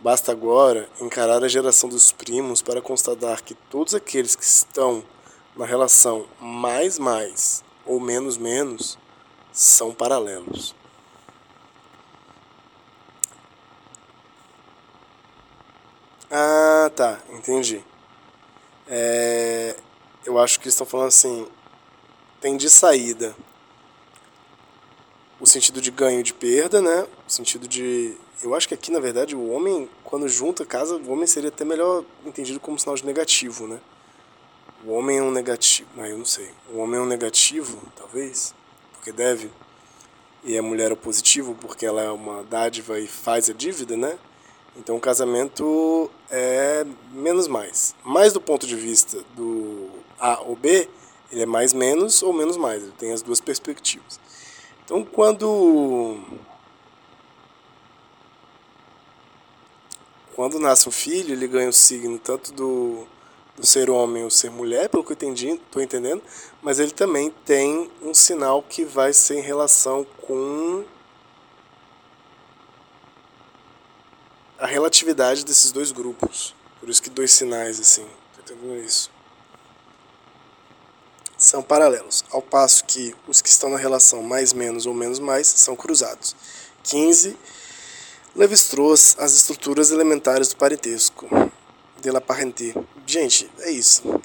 Basta 0.00 0.32
agora 0.32 0.88
encarar 1.00 1.44
a 1.44 1.48
geração 1.48 1.88
dos 1.88 2.10
primos 2.10 2.60
para 2.60 2.80
constatar 2.80 3.42
que 3.42 3.54
todos 3.54 3.94
aqueles 3.94 4.34
que 4.34 4.44
estão 4.44 5.04
na 5.56 5.64
relação 5.64 6.26
mais 6.40 6.98
mais 6.98 7.62
ou 7.84 8.00
menos 8.00 8.36
menos 8.36 8.98
são 9.52 9.92
paralelos. 9.92 10.77
Ah, 16.30 16.90
tá, 16.94 17.18
entendi. 17.32 17.82
É, 18.86 19.76
eu 20.24 20.38
acho 20.38 20.58
que 20.60 20.66
eles 20.66 20.74
estão 20.74 20.86
falando 20.86 21.08
assim, 21.08 21.46
tem 22.40 22.56
de 22.56 22.68
saída 22.68 23.34
o 25.40 25.46
sentido 25.46 25.80
de 25.80 25.90
ganho 25.90 26.22
de 26.22 26.34
perda, 26.34 26.82
né? 26.82 27.06
O 27.26 27.30
sentido 27.30 27.68
de. 27.68 28.16
Eu 28.42 28.54
acho 28.54 28.68
que 28.68 28.74
aqui, 28.74 28.90
na 28.90 29.00
verdade, 29.00 29.34
o 29.34 29.50
homem, 29.50 29.88
quando 30.04 30.28
junta 30.28 30.64
casa, 30.64 30.96
o 30.96 31.10
homem 31.10 31.26
seria 31.26 31.48
até 31.48 31.64
melhor 31.64 32.04
entendido 32.24 32.60
como 32.60 32.78
sinal 32.78 32.94
de 32.96 33.06
negativo, 33.06 33.66
né? 33.66 33.80
O 34.84 34.92
homem 34.92 35.18
é 35.18 35.22
um 35.22 35.30
negativo. 35.30 35.88
Não, 35.96 36.06
eu 36.06 36.18
não 36.18 36.24
sei. 36.24 36.50
O 36.72 36.78
homem 36.78 36.98
é 36.98 37.02
um 37.02 37.06
negativo, 37.06 37.80
talvez, 37.96 38.54
porque 38.92 39.12
deve. 39.12 39.50
E 40.44 40.56
a 40.56 40.62
mulher 40.62 40.90
é 40.90 40.94
o 40.94 40.96
positivo, 40.96 41.56
porque 41.60 41.84
ela 41.84 42.02
é 42.02 42.10
uma 42.10 42.44
dádiva 42.44 42.98
e 42.98 43.06
faz 43.06 43.50
a 43.50 43.52
dívida, 43.52 43.96
né? 43.96 44.18
Então 44.78 44.96
o 44.96 45.00
casamento 45.00 46.08
é 46.30 46.86
menos 47.12 47.48
mais. 47.48 47.94
Mais 48.04 48.32
do 48.32 48.40
ponto 48.40 48.66
de 48.66 48.76
vista 48.76 49.18
do 49.36 49.90
A 50.18 50.40
ou 50.40 50.54
B, 50.54 50.88
ele 51.32 51.42
é 51.42 51.46
mais 51.46 51.72
menos 51.72 52.22
ou 52.22 52.32
menos 52.32 52.56
mais. 52.56 52.82
Ele 52.82 52.92
tem 52.96 53.12
as 53.12 53.20
duas 53.20 53.40
perspectivas. 53.40 54.20
Então 54.84 55.04
quando 55.04 56.16
quando 60.34 60.60
nasce 60.60 60.88
um 60.88 60.92
filho, 60.92 61.32
ele 61.32 61.48
ganha 61.48 61.68
o 61.68 61.72
signo 61.72 62.16
tanto 62.16 62.52
do, 62.52 63.04
do 63.56 63.66
ser 63.66 63.90
homem 63.90 64.22
ou 64.22 64.30
ser 64.30 64.50
mulher, 64.50 64.88
pelo 64.88 65.02
que 65.02 65.10
eu 65.10 65.14
entendi, 65.14 65.48
estou 65.48 65.82
entendendo, 65.82 66.22
mas 66.62 66.78
ele 66.78 66.92
também 66.92 67.34
tem 67.44 67.90
um 68.00 68.14
sinal 68.14 68.62
que 68.62 68.84
vai 68.84 69.12
ser 69.12 69.38
em 69.38 69.42
relação 69.42 70.06
com 70.22 70.84
a 74.58 74.66
relatividade 74.66 75.44
desses 75.44 75.70
dois 75.70 75.92
grupos. 75.92 76.54
Por 76.80 76.88
isso 76.88 77.02
que 77.02 77.10
dois 77.10 77.32
sinais, 77.32 77.78
assim. 77.80 78.06
Entendendo 78.38 78.76
isso? 78.76 79.10
São 81.36 81.62
paralelos, 81.62 82.24
ao 82.32 82.42
passo 82.42 82.84
que 82.84 83.14
os 83.28 83.40
que 83.40 83.48
estão 83.48 83.70
na 83.70 83.78
relação 83.78 84.22
mais 84.22 84.52
menos 84.52 84.86
ou 84.86 84.94
menos 84.94 85.20
mais 85.20 85.46
são 85.46 85.76
cruzados. 85.76 86.34
15. 86.82 87.36
Levi-Strauss, 88.34 89.16
as 89.18 89.34
estruturas 89.34 89.92
elementares 89.92 90.48
do 90.48 90.56
parentesco. 90.56 91.28
De 92.00 92.10
la 92.10 92.20
parenté. 92.20 92.74
Gente, 93.06 93.50
é 93.60 93.70
isso. 93.70 94.20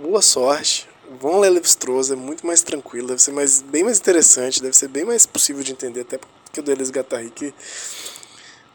Boa 0.00 0.22
sorte. 0.22 0.88
Vão 1.20 1.40
ler 1.40 1.50
Levi-Strauss, 1.50 2.10
é 2.10 2.16
muito 2.16 2.46
mais 2.46 2.62
tranquilo, 2.62 3.08
deve 3.08 3.22
ser 3.22 3.32
mais, 3.32 3.60
bem 3.60 3.84
mais 3.84 3.98
interessante, 3.98 4.62
deve 4.62 4.74
ser 4.74 4.88
bem 4.88 5.04
mais 5.04 5.26
possível 5.26 5.62
de 5.62 5.72
entender, 5.72 6.00
até 6.00 6.18
porque 6.18 6.60
o 6.60 6.62
Deleuze 6.62 6.90
Guattari 6.90 7.30
que 7.30 7.52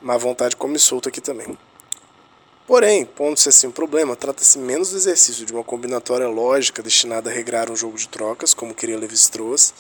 má 0.02 0.18
vontade 0.18 0.56
come 0.56 0.80
solto 0.80 1.10
aqui 1.10 1.22
também. 1.22 1.58
Porém, 2.66 3.06
pondo-se 3.06 3.48
assim 3.50 3.68
um 3.68 3.72
problema, 3.72 4.16
trata-se 4.16 4.60
menos 4.60 4.90
do 4.92 4.98
exercício 4.98 5.46
de 5.46 5.54
uma 5.54 5.64
combinatória 5.64 6.28
lógica 6.28 6.84
destinada 6.84 7.30
a 7.30 7.34
regrar 7.34 7.72
um 7.72 7.76
jogo 7.76 7.98
de 7.98 8.08
trocas, 8.10 8.54
como 8.54 8.74
queria 8.74 8.98
Levi-Strauss, 8.98 9.74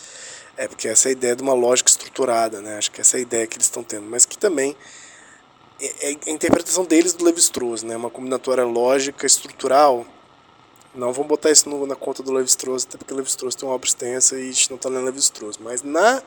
É, 0.57 0.67
porque 0.67 0.87
essa 0.87 1.07
é 1.07 1.09
a 1.09 1.11
ideia 1.11 1.35
de 1.35 1.43
uma 1.43 1.53
lógica 1.53 1.87
estruturada, 1.87 2.61
né? 2.61 2.79
Acho 2.79 2.89
que 2.89 2.99
essa 2.99 3.15
é 3.15 3.19
a 3.19 3.21
ideia 3.21 3.45
que 3.45 3.57
eles 3.57 3.67
estão 3.67 3.83
tendo. 3.83 4.07
Mas 4.09 4.25
que 4.25 4.35
também 4.35 4.75
é, 5.79 6.11
é 6.11 6.17
a 6.25 6.31
interpretação 6.31 6.83
deles 6.83 7.13
do 7.13 7.23
Levi-Strauss, 7.23 7.83
né? 7.83 7.95
Uma 7.95 8.09
combinatória 8.09 8.63
lógica 8.65 9.27
estrutural. 9.27 10.03
Não 10.95 11.13
vamos 11.13 11.27
botar 11.27 11.51
isso 11.51 11.69
no, 11.69 11.85
na 11.85 11.95
conta 11.95 12.23
do 12.23 12.31
Levi-Strauss, 12.33 12.85
até 12.85 12.97
porque 12.97 13.13
o 13.13 13.17
Levi-Strauss 13.17 13.53
tem 13.53 13.69
uma 13.69 13.75
obra 13.75 13.87
extensa 13.87 14.35
e 14.39 14.49
a 14.49 14.51
gente 14.51 14.71
não 14.71 14.77
está 14.77 14.89
lendo 14.89 15.05
Levi-Strauss. 15.05 15.59
Mas 15.59 15.83
na 15.83 16.23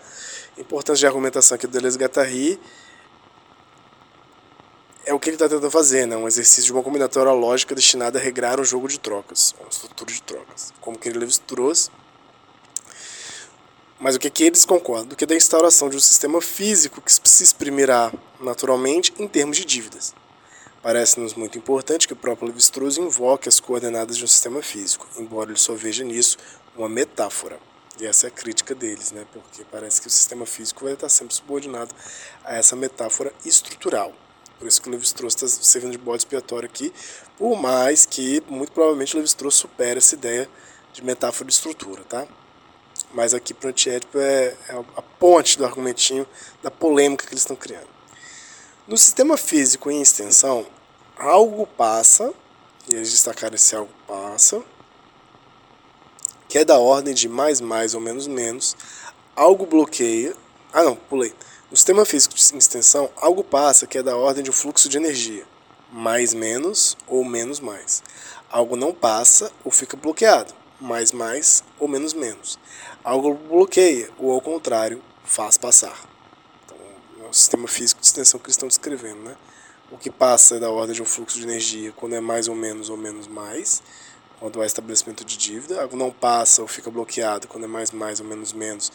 importância 0.57 1.01
de 1.01 1.07
argumentação 1.07 1.57
aqui 1.57 1.67
do 1.67 1.73
Deleuze 1.73 1.99
Guattari, 1.99 2.61
é 5.05 5.15
o 5.15 5.19
que 5.19 5.31
ele 5.31 5.37
está 5.37 5.49
tentando 5.49 5.71
fazer, 5.71 6.07
né? 6.07 6.17
Um 6.17 6.29
exercício 6.29 6.65
de 6.65 6.73
uma 6.73 6.83
combinatória 6.83 7.33
lógica 7.33 7.75
destinada 7.75 8.19
a 8.19 8.23
regrar 8.23 8.61
um 8.61 8.65
jogo 8.65 8.89
de 8.89 8.99
trocas, 8.99 9.55
uma 9.59 9.69
estrutura 9.69 10.13
de 10.13 10.23
trocas. 10.23 10.73
Como 10.81 10.99
ele 11.05 11.19
Levi-Strauss 11.19 11.91
mas 14.01 14.17
o 14.17 14.19
que, 14.19 14.31
que 14.31 14.45
eles 14.45 14.65
concordam? 14.65 15.15
Que 15.15 15.27
da 15.27 15.37
instauração 15.37 15.91
de 15.91 15.97
um 15.99 16.01
sistema 16.01 16.41
físico 16.41 17.03
que 17.03 17.13
se 17.13 17.45
exprimirá 17.45 18.11
naturalmente 18.41 19.13
em 19.19 19.29
termos 19.29 19.59
de 19.59 19.65
dívidas. 19.67 20.15
Parece-nos 20.83 21.35
muito 21.35 21.59
importante 21.59 22.07
que 22.07 22.15
o 22.15 22.17
próprio 22.17 22.49
Levi-Strauss 22.49 22.97
invoque 22.97 23.47
as 23.47 23.61
coordenadas 23.61 24.17
de 24.17 24.25
um 24.25 24.27
sistema 24.27 24.63
físico, 24.63 25.07
embora 25.19 25.51
ele 25.51 25.59
só 25.59 25.75
veja 25.75 26.03
nisso 26.03 26.39
uma 26.75 26.89
metáfora. 26.89 27.61
E 28.01 28.07
essa 28.07 28.27
é 28.27 28.29
a 28.29 28.31
crítica 28.31 28.75
deles, 28.75 29.13
né? 29.13 29.27
porque 29.35 29.63
parece 29.71 30.01
que 30.01 30.07
o 30.07 30.11
sistema 30.11 30.47
físico 30.47 30.85
vai 30.85 30.95
estar 30.95 31.11
sempre 31.11 31.35
subordinado 31.35 31.95
a 32.43 32.57
essa 32.57 32.75
metáfora 32.75 33.31
estrutural. 33.45 34.15
Por 34.61 34.69
isso 34.69 34.83
que 34.83 34.89
o 34.89 34.93
Levi-Strauss 34.93 35.35
está 35.35 35.49
servindo 35.49 35.93
de 35.93 35.99
bode 35.99 36.19
expiatório 36.19 36.69
aqui, 36.69 36.93
por 37.39 37.59
mais 37.59 38.05
que, 38.05 38.43
muito 38.47 38.71
provavelmente, 38.73 39.15
o 39.15 39.17
Levi-Strauss 39.17 39.55
supere 39.55 39.97
essa 39.97 40.15
ideia 40.15 40.47
de 40.93 41.03
metáfora 41.03 41.49
de 41.49 41.55
estrutura, 41.55 42.05
tá? 42.05 42.29
Mas 43.15 43.33
aqui 43.33 43.55
para 43.55 43.69
o 43.69 43.71
antiético 43.71 44.19
é, 44.19 44.55
é 44.69 44.85
a 44.97 45.01
ponte 45.01 45.57
do 45.57 45.65
argumentinho 45.65 46.27
da 46.63 46.71
polêmica 46.71 47.27
que 47.27 47.33
eles 47.33 47.41
estão 47.43 47.57
criando. 47.57 47.89
No 48.87 48.99
sistema 48.99 49.39
físico 49.39 49.91
em 49.91 50.03
extensão, 50.03 50.67
algo 51.17 51.67
passa, 51.67 52.31
e 52.87 52.95
eles 52.95 53.11
destacaram 53.11 53.55
esse 53.55 53.75
algo 53.75 53.93
passa, 54.07 54.63
que 56.51 56.59
é 56.59 56.65
da 56.67 56.79
ordem 56.79 57.15
de 57.15 57.31
mais 57.31 57.63
mais 57.63 57.95
ou 57.95 58.01
menos 58.01 58.27
menos, 58.27 58.77
algo 59.35 59.65
bloqueia. 59.65 60.37
Ah 60.71 60.83
não, 60.83 60.97
pulei. 60.97 61.35
No 61.71 61.77
sistema 61.77 62.05
físico 62.05 62.35
em 62.53 62.59
extensão, 62.59 63.09
algo 63.15 63.45
passa 63.45 63.87
que 63.87 63.97
é 63.97 64.03
da 64.03 64.17
ordem 64.17 64.43
de 64.43 64.51
um 64.51 64.53
fluxo 64.53 64.89
de 64.89 64.97
energia, 64.97 65.45
mais 65.93 66.35
menos 66.35 66.97
ou 67.07 67.25
menos 67.25 67.61
mais. 67.61 68.03
Algo 68.51 68.75
não 68.75 68.93
passa 68.93 69.53
ou 69.65 69.71
fica 69.71 69.97
bloqueado, 69.97 70.53
mais 70.81 71.13
mais 71.13 71.63
ou 71.79 71.87
menos 71.87 72.13
menos. 72.13 72.59
Algo 73.05 73.35
bloqueia, 73.35 74.11
ou 74.19 74.33
ao 74.33 74.41
contrário, 74.41 75.01
faz 75.23 75.57
passar. 75.57 75.97
Então, 76.65 76.77
é 77.25 77.29
o 77.29 77.33
sistema 77.33 77.69
físico 77.69 78.01
de 78.01 78.07
extensão 78.09 78.41
que 78.41 78.47
eles 78.47 78.57
estão 78.57 78.67
descrevendo. 78.67 79.21
Né? 79.21 79.37
O 79.93 79.97
que 79.97 80.11
passa 80.11 80.57
é 80.57 80.59
da 80.59 80.71
ordem 80.71 80.97
de 80.97 81.03
um 81.03 81.07
fluxo 81.07 81.39
de 81.39 81.45
energia 81.45 81.93
quando 81.93 82.17
é 82.17 82.21
mais 82.21 82.49
ou 82.49 82.57
menos 82.57 82.91
ou 82.91 82.97
menos 82.97 83.29
mais, 83.29 83.81
quando 84.41 84.61
há 84.61 84.67
estabelecimento 84.67 85.25
de 85.25 85.37
dívida. 85.37 85.81
Algo 85.81 85.97
não 85.97 86.11
passa 86.11 86.63
ou 86.63 86.67
fica 86.67 86.91
bloqueado 86.91 87.47
quando 87.47 87.63
é 87.63 87.69
mais 87.69 87.93
mais 87.93 88.19
ou 88.19 88.27
menos 88.27 88.53
menos, 88.53 88.91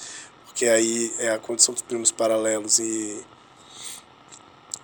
porque 0.55 0.69
aí 0.69 1.13
é 1.19 1.31
a 1.31 1.37
condição 1.37 1.73
dos 1.73 1.81
primos 1.81 2.11
paralelos 2.11 2.79
e 2.79 3.21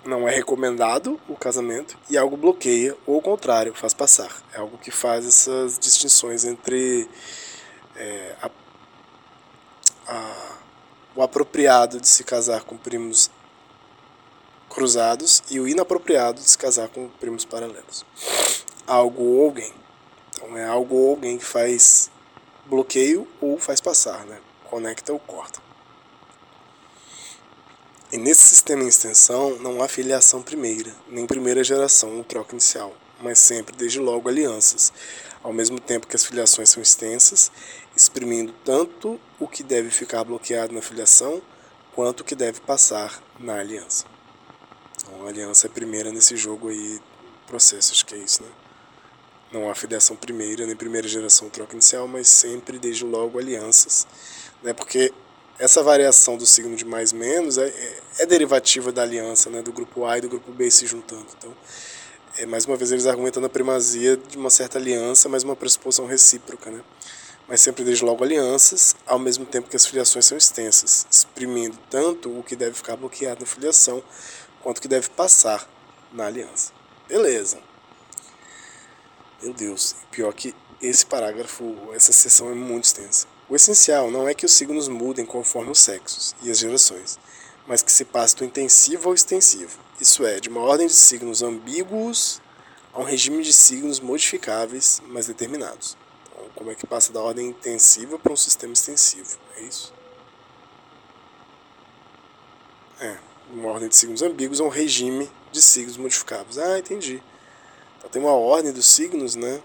não 0.03 0.27
é 0.27 0.35
recomendado 0.35 1.17
o 1.29 1.35
casamento 1.37 1.97
e 2.09 2.17
algo 2.17 2.35
bloqueia 2.35 2.93
ou 3.07 3.15
ao 3.15 3.21
contrário 3.21 3.73
faz 3.73 3.93
passar 3.93 4.29
é 4.53 4.59
algo 4.59 4.77
que 4.77 4.91
faz 4.91 5.25
essas 5.25 5.79
distinções 5.79 6.43
entre 6.43 7.07
é, 7.95 8.35
a 8.41 8.49
a, 10.07 10.57
o 11.15 11.23
apropriado 11.23 12.01
de 12.01 12.07
se 12.09 12.25
casar 12.25 12.65
com 12.65 12.75
primos 12.75 13.31
cruzados 14.69 15.41
e 15.49 15.57
o 15.57 15.69
inapropriado 15.69 16.41
de 16.41 16.49
se 16.49 16.57
casar 16.57 16.89
com 16.89 17.07
primos 17.07 17.45
paralelos. 17.45 18.05
Algo 18.85 19.23
ou 19.23 19.45
alguém. 19.45 19.73
Então 20.35 20.57
é 20.57 20.65
algo 20.65 20.95
ou 20.95 21.11
alguém 21.11 21.37
que 21.37 21.45
faz 21.45 22.09
bloqueio 22.65 23.25
ou 23.39 23.57
faz 23.57 23.79
passar, 23.79 24.25
né? 24.25 24.39
Conecta 24.71 25.11
ou 25.11 25.19
corta. 25.19 25.61
E 28.09 28.17
nesse 28.17 28.41
sistema 28.41 28.83
em 28.83 28.87
extensão 28.87 29.59
não 29.59 29.83
há 29.83 29.87
filiação 29.89 30.41
primeira, 30.41 30.95
nem 31.09 31.27
primeira 31.27 31.61
geração 31.61 32.17
ou 32.17 32.23
troca 32.23 32.53
inicial, 32.53 32.95
mas 33.21 33.37
sempre, 33.37 33.75
desde 33.75 33.99
logo, 33.99 34.29
alianças, 34.29 34.93
ao 35.43 35.51
mesmo 35.51 35.77
tempo 35.77 36.07
que 36.07 36.15
as 36.15 36.25
filiações 36.25 36.69
são 36.69 36.81
extensas 36.81 37.51
exprimindo 37.95 38.53
tanto 38.63 39.19
o 39.37 39.47
que 39.47 39.61
deve 39.61 39.89
ficar 39.89 40.23
bloqueado 40.23 40.73
na 40.73 40.81
filiação 40.81 41.41
quanto 41.93 42.21
o 42.21 42.23
que 42.23 42.35
deve 42.35 42.61
passar 42.61 43.21
na 43.37 43.59
aliança. 43.59 44.05
Então, 44.97 45.25
a 45.25 45.29
aliança 45.29 45.67
é 45.67 45.69
primeira 45.69 46.11
nesse 46.11 46.37
jogo 46.37 46.69
aí, 46.69 47.01
processo, 47.45 47.91
acho 47.91 48.05
que 48.05 48.15
é 48.15 48.19
isso, 48.19 48.43
né? 48.43 48.49
Não 49.51 49.69
há 49.69 49.75
filiação 49.75 50.15
primeira, 50.15 50.65
nem 50.65 50.75
primeira 50.75 51.07
geração 51.07 51.49
troca 51.49 51.73
inicial, 51.73 52.07
mas 52.07 52.27
sempre, 52.27 52.79
desde 52.79 53.03
logo, 53.03 53.37
alianças, 53.37 54.07
né? 54.63 54.73
Porque 54.73 55.13
essa 55.59 55.83
variação 55.83 56.37
do 56.37 56.45
signo 56.45 56.75
de 56.75 56.85
mais 56.85 57.11
menos 57.11 57.57
é, 57.57 57.71
é, 58.19 58.25
derivativa 58.25 58.91
da 58.91 59.01
aliança, 59.01 59.49
né? 59.49 59.61
Do 59.61 59.73
grupo 59.73 60.05
A 60.05 60.17
e 60.17 60.21
do 60.21 60.29
grupo 60.29 60.51
B 60.51 60.71
se 60.71 60.87
juntando. 60.87 61.27
Então, 61.37 61.53
é, 62.37 62.45
mais 62.45 62.65
uma 62.65 62.77
vez, 62.77 62.91
eles 62.91 63.05
argumentando 63.05 63.45
a 63.45 63.49
primazia 63.49 64.15
de 64.15 64.37
uma 64.37 64.49
certa 64.49 64.77
aliança, 64.79 65.27
mas 65.27 65.43
uma 65.43 65.55
pressuposição 65.55 66.05
recíproca, 66.05 66.71
né? 66.71 66.81
mas 67.51 67.59
sempre 67.59 67.83
desde 67.83 68.05
logo 68.05 68.23
alianças, 68.23 68.95
ao 69.05 69.19
mesmo 69.19 69.45
tempo 69.45 69.69
que 69.69 69.75
as 69.75 69.85
filiações 69.85 70.25
são 70.25 70.37
extensas, 70.37 71.05
exprimindo 71.11 71.77
tanto 71.89 72.29
o 72.39 72.41
que 72.41 72.55
deve 72.55 72.75
ficar 72.75 72.95
bloqueado 72.95 73.41
na 73.41 73.45
filiação, 73.45 74.01
quanto 74.61 74.77
o 74.77 74.81
que 74.81 74.87
deve 74.87 75.09
passar 75.09 75.69
na 76.13 76.27
aliança. 76.27 76.71
Beleza. 77.09 77.57
Meu 79.41 79.53
Deus, 79.53 79.95
pior 80.11 80.33
que 80.33 80.53
esse 80.81 81.05
parágrafo, 81.05 81.75
essa 81.93 82.11
seção 82.11 82.51
é 82.51 82.53
muito 82.53 82.85
extensa. 82.85 83.27
O 83.49 83.55
essencial 83.55 84.11
não 84.11 84.27
é 84.27 84.33
que 84.33 84.45
os 84.45 84.53
signos 84.53 84.87
mudem 84.87 85.25
conforme 85.25 85.71
os 85.71 85.79
sexos 85.79 86.35
e 86.43 86.51
as 86.51 86.59
gerações, 86.59 87.19
mas 87.67 87.81
que 87.81 87.91
se 87.91 88.05
passe 88.05 88.35
do 88.35 88.45
intensivo 88.45 89.09
ao 89.09 89.15
extensivo, 89.15 89.79
isso 89.99 90.25
é, 90.25 90.39
de 90.39 90.49
uma 90.49 90.61
ordem 90.61 90.87
de 90.87 90.93
signos 90.93 91.41
ambíguos 91.41 92.41
a 92.93 92.99
um 92.99 93.03
regime 93.03 93.43
de 93.43 93.53
signos 93.53 93.99
modificáveis, 93.99 95.01
mas 95.07 95.27
determinados. 95.27 95.97
Como 96.55 96.69
é 96.69 96.75
que 96.75 96.85
passa 96.85 97.11
da 97.11 97.19
ordem 97.19 97.47
intensiva 97.47 98.19
para 98.19 98.33
um 98.33 98.35
sistema 98.35 98.73
extensivo? 98.73 99.39
É 99.55 99.61
isso? 99.63 99.93
É, 102.99 103.17
uma 103.51 103.69
ordem 103.69 103.89
de 103.89 103.95
signos 103.95 104.21
ambíguos 104.21 104.59
é 104.59 104.63
um 104.63 104.69
regime 104.69 105.29
de 105.51 105.61
signos 105.61 105.97
modificáveis. 105.97 106.59
Ah, 106.59 106.77
entendi. 106.77 107.23
Então 108.01 108.09
tem 108.09 108.19
uma 108.19 108.31
ordem 108.31 108.73
dos 108.73 108.87
signos, 108.87 109.35
né? 109.35 109.61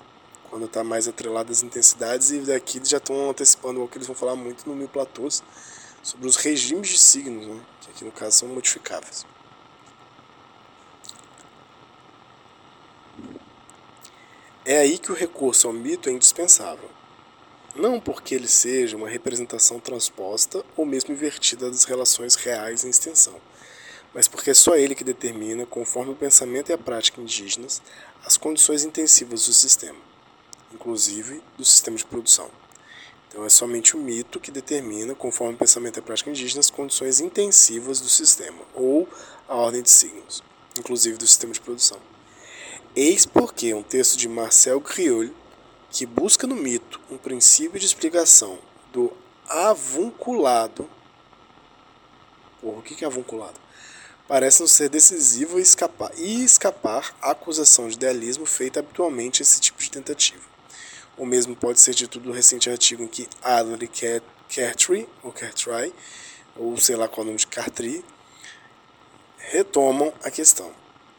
Quando 0.51 0.67
está 0.67 0.85
mais 0.85 1.09
atrelada 1.09 1.51
às 1.51 1.63
intensidades, 1.63 2.31
e 2.31 2.41
daqui 2.41 2.79
já 2.85 2.99
estão 2.99 3.31
antecipando 3.31 3.83
o 3.83 3.89
que 3.89 3.97
eles 3.97 4.07
vão 4.07 4.15
falar 4.15 4.37
muito 4.37 4.69
no 4.69 4.77
Mil 4.77 4.89
Platôs, 4.89 5.43
sobre 6.03 6.29
os 6.29 6.37
regimes 6.37 6.91
de 6.91 6.99
signos, 6.99 7.47
né? 7.47 7.61
que 7.81 7.91
aqui 7.91 8.05
no 8.05 8.13
caso 8.13 8.37
são 8.37 8.49
modificáveis. 8.49 9.25
É 14.67 14.81
aí 14.81 14.99
que 14.99 15.11
o 15.11 15.15
recurso 15.15 15.67
ao 15.67 15.73
mito 15.73 16.11
é 16.11 16.13
indispensável. 16.13 16.91
Não 17.75 17.99
porque 17.99 18.35
ele 18.35 18.49
seja 18.49 18.97
uma 18.99 19.09
representação 19.09 19.81
transposta 19.81 20.63
ou 20.77 20.85
mesmo 20.85 21.15
invertida 21.15 21.71
das 21.71 21.85
relações 21.85 22.35
reais 22.35 22.85
em 22.85 22.91
extensão, 22.91 23.41
mas 24.17 24.27
porque 24.27 24.49
é 24.49 24.55
só 24.55 24.75
ele 24.77 24.95
que 24.95 25.05
determina, 25.05 25.67
conforme 25.67 26.13
o 26.13 26.17
pensamento 26.17 26.71
e 26.71 26.73
a 26.73 26.79
prática 26.79 27.21
indígenas, 27.21 27.83
as 28.25 28.39
condições 28.39 28.83
intensivas 28.83 29.45
do 29.45 29.53
sistema, 29.53 29.99
inclusive 30.73 31.43
do 31.59 31.65
sistema 31.67 31.99
de 31.99 32.05
produção. 32.07 32.51
Então 33.29 33.45
é 33.45 33.51
somente 33.51 33.95
o 33.95 34.01
mito 34.01 34.41
que 34.41 34.51
determina, 34.51 35.15
conforme 35.15 35.53
o 35.53 35.59
pensamento 35.59 35.99
e 35.99 36.01
a 36.01 36.03
prática 36.03 36.31
indígenas, 36.31 36.65
as 36.65 36.71
condições 36.71 37.21
intensivas 37.21 38.01
do 38.01 38.09
sistema, 38.09 38.57
ou 38.73 39.07
a 39.47 39.55
ordem 39.55 39.83
de 39.83 39.91
signos, 39.91 40.43
inclusive 40.79 41.19
do 41.19 41.27
sistema 41.27 41.53
de 41.53 41.61
produção. 41.61 41.99
Eis 42.97 43.27
porque 43.27 43.75
um 43.75 43.83
texto 43.83 44.17
de 44.17 44.31
Marcel 44.31 44.81
Griol, 44.81 45.29
que 45.91 46.07
busca 46.07 46.47
no 46.47 46.55
mito 46.57 46.99
um 47.11 47.19
princípio 47.19 47.79
de 47.79 47.85
explicação 47.85 48.59
do 48.95 49.13
avunculado. 49.47 50.89
Porra, 52.63 52.79
o 52.79 52.83
que 52.83 53.05
é 53.05 53.07
avunculado? 53.07 53.66
Parece 54.29 54.61
não 54.61 54.67
ser 54.67 54.89
decisivo 54.89 55.59
e 55.59 55.63
escapar, 55.63 56.11
e 56.17 56.43
escapar 56.43 57.17
acusação 57.23 57.87
de 57.87 57.95
idealismo 57.95 58.45
feita 58.45 58.81
habitualmente 58.81 59.41
esse 59.41 59.61
tipo 59.61 59.79
de 59.79 59.89
tentativa. 59.89 60.43
O 61.17 61.25
mesmo 61.25 61.55
pode 61.55 61.79
ser 61.79 61.95
dito 61.95 62.19
do 62.19 62.33
recente 62.33 62.69
artigo 62.69 63.05
em 63.05 63.07
que 63.07 63.29
Adler 63.41 63.89
Cartry, 64.49 65.09
ou 65.23 65.33
Cartry, 65.33 65.95
ou 66.57 66.77
sei 66.77 66.97
lá 66.97 67.07
qual 67.07 67.21
é 67.21 67.23
o 67.23 67.27
nome 67.27 67.39
de 67.39 67.47
Cartry, 67.47 68.05
retomam 69.39 70.13
a 70.25 70.31
questão. 70.31 70.73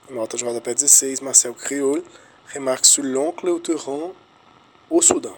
Nota 0.09 0.35
de 0.35 0.43
rodapé 0.43 0.73
16, 0.73 1.21
Marcel 1.21 1.53
Criol, 1.53 2.03
remarque 2.47 2.87
sur 2.87 3.03
l'oncle 3.03 3.49
utérin 3.49 4.13
au 4.89 5.01
Sudão. 5.01 5.37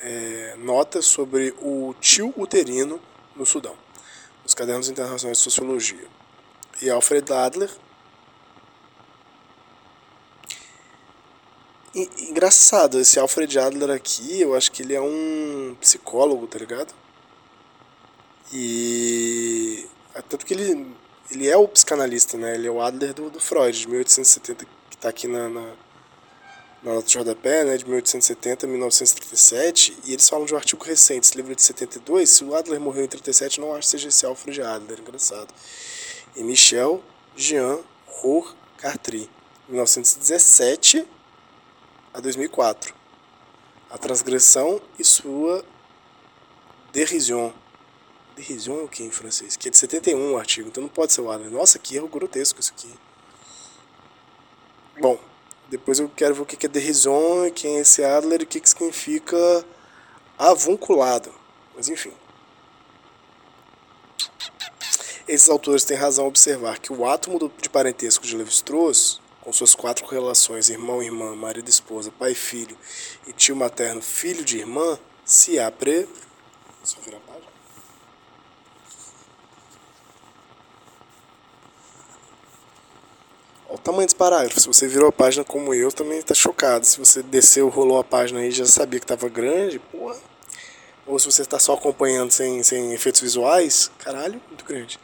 É, 0.00 0.56
nota 0.58 1.02
sobre 1.02 1.54
o 1.60 1.94
tio 2.00 2.32
uterino 2.36 3.00
no 3.36 3.44
Sudão, 3.44 3.76
nos 4.42 4.54
cadernos 4.54 4.88
internacionais 4.88 5.38
de 5.38 5.44
sociologia. 5.44 6.23
E 6.82 6.90
Alfred 6.90 7.32
Adler. 7.32 7.70
Engraçado, 11.94 12.98
esse 12.98 13.20
Alfred 13.20 13.56
Adler 13.58 13.90
aqui, 13.90 14.40
eu 14.40 14.54
acho 14.54 14.72
que 14.72 14.82
ele 14.82 14.94
é 14.94 15.00
um 15.00 15.76
psicólogo, 15.80 16.46
tá 16.46 16.58
ligado? 16.58 16.92
E. 18.52 19.86
Tanto 20.28 20.44
que 20.44 20.54
ele, 20.54 20.94
ele 21.30 21.48
é 21.48 21.56
o 21.56 21.68
psicanalista, 21.68 22.36
né? 22.36 22.54
Ele 22.54 22.66
é 22.66 22.70
o 22.70 22.80
Adler 22.80 23.14
do, 23.14 23.30
do 23.30 23.40
Freud, 23.40 23.78
de 23.78 23.88
1870, 23.88 24.66
que 24.90 24.96
tá 24.96 25.08
aqui 25.08 25.28
na, 25.28 25.48
na 25.48 25.72
na 26.84 26.92
nota 26.92 27.08
de 27.08 27.16
rodapé, 27.16 27.64
né, 27.64 27.78
de 27.78 27.84
1870 27.86 28.66
a 28.66 28.68
1937, 28.68 29.96
e 30.04 30.12
eles 30.12 30.28
falam 30.28 30.44
de 30.44 30.52
um 30.52 30.56
artigo 30.56 30.84
recente, 30.84 31.26
esse 31.26 31.34
livro 31.34 31.52
é 31.52 31.54
de 31.54 31.62
72, 31.62 32.28
se 32.28 32.44
o 32.44 32.54
Adler 32.54 32.78
morreu 32.78 33.04
em 33.04 33.08
37, 33.08 33.58
não 33.58 33.74
acho 33.74 33.86
que 33.86 33.90
seja 33.92 34.08
esse 34.08 34.26
Alfred 34.26 34.60
Adler, 34.60 35.00
engraçado. 35.00 35.48
E 36.36 36.42
Michel 36.42 37.02
Jean 37.36 37.80
Rohr 38.06 38.54
Cartry, 38.78 39.30
1917 39.68 41.06
a 42.12 42.20
2004. 42.20 42.94
A 43.90 43.98
transgressão 43.98 44.80
e 44.98 45.04
sua. 45.04 45.64
Derision 46.92 47.50
é 48.36 48.82
o 48.82 48.88
que 48.88 49.02
em 49.02 49.10
francês? 49.10 49.56
Que 49.56 49.68
é 49.68 49.70
de 49.70 49.76
71 49.76 50.32
o 50.32 50.38
artigo, 50.38 50.68
então 50.68 50.82
não 50.82 50.88
pode 50.88 51.12
ser 51.12 51.20
o 51.20 51.30
Adler. 51.30 51.50
Nossa, 51.50 51.78
que 51.78 51.96
erro 51.96 52.08
grotesco 52.08 52.60
isso 52.60 52.72
aqui. 52.76 52.92
Bom, 55.00 55.18
depois 55.68 55.98
eu 55.98 56.08
quero 56.08 56.34
ver 56.34 56.42
o 56.42 56.46
que 56.46 56.66
é 56.66 56.68
derrison, 56.68 57.50
quem 57.52 57.76
é 57.76 57.80
esse 57.80 58.02
Adler 58.04 58.42
e 58.42 58.44
o 58.44 58.46
que 58.46 58.60
significa 58.68 59.36
avunculado. 60.38 61.32
Mas 61.76 61.88
enfim. 61.88 62.12
Esses 65.26 65.48
autores 65.48 65.84
têm 65.84 65.96
razão 65.96 66.24
ao 66.24 66.28
observar 66.28 66.78
que 66.78 66.92
o 66.92 67.06
átomo 67.06 67.50
de 67.60 67.70
parentesco 67.70 68.26
de 68.26 68.36
Levi-Strauss, 68.36 69.20
com 69.40 69.52
suas 69.52 69.74
quatro 69.74 70.06
relações 70.06 70.68
irmão, 70.68 71.02
irmã, 71.02 71.34
marido, 71.34 71.68
esposa, 71.68 72.12
pai, 72.18 72.34
filho 72.34 72.76
e 73.26 73.32
tio 73.32 73.56
materno, 73.56 74.02
filho 74.02 74.44
de 74.44 74.58
irmã, 74.58 74.98
se 75.24 75.58
apre... 75.58 76.06
Só 76.82 76.98
virar 77.00 77.16
a 77.16 77.20
página. 77.20 77.46
Olha 83.66 83.74
o 83.74 83.78
tamanho 83.78 84.06
desse 84.06 84.16
parágrafo. 84.16 84.60
Se 84.60 84.66
você 84.66 84.86
virou 84.86 85.08
a 85.08 85.12
página 85.12 85.42
como 85.42 85.72
eu, 85.72 85.90
também 85.90 86.18
está 86.18 86.34
chocado. 86.34 86.84
Se 86.84 86.98
você 86.98 87.22
desceu, 87.22 87.70
rolou 87.70 87.98
a 87.98 88.04
página 88.04 88.40
aí 88.40 88.50
já 88.50 88.66
sabia 88.66 89.00
que 89.00 89.04
estava 89.04 89.30
grande, 89.30 89.78
porra. 89.78 90.33
Ou 91.06 91.18
se 91.18 91.26
você 91.26 91.42
está 91.42 91.58
só 91.58 91.74
acompanhando 91.74 92.30
sem, 92.30 92.62
sem 92.62 92.92
efeitos 92.92 93.20
visuais, 93.20 93.90
caralho, 93.98 94.40
muito 94.48 94.64
grande. 94.64 94.98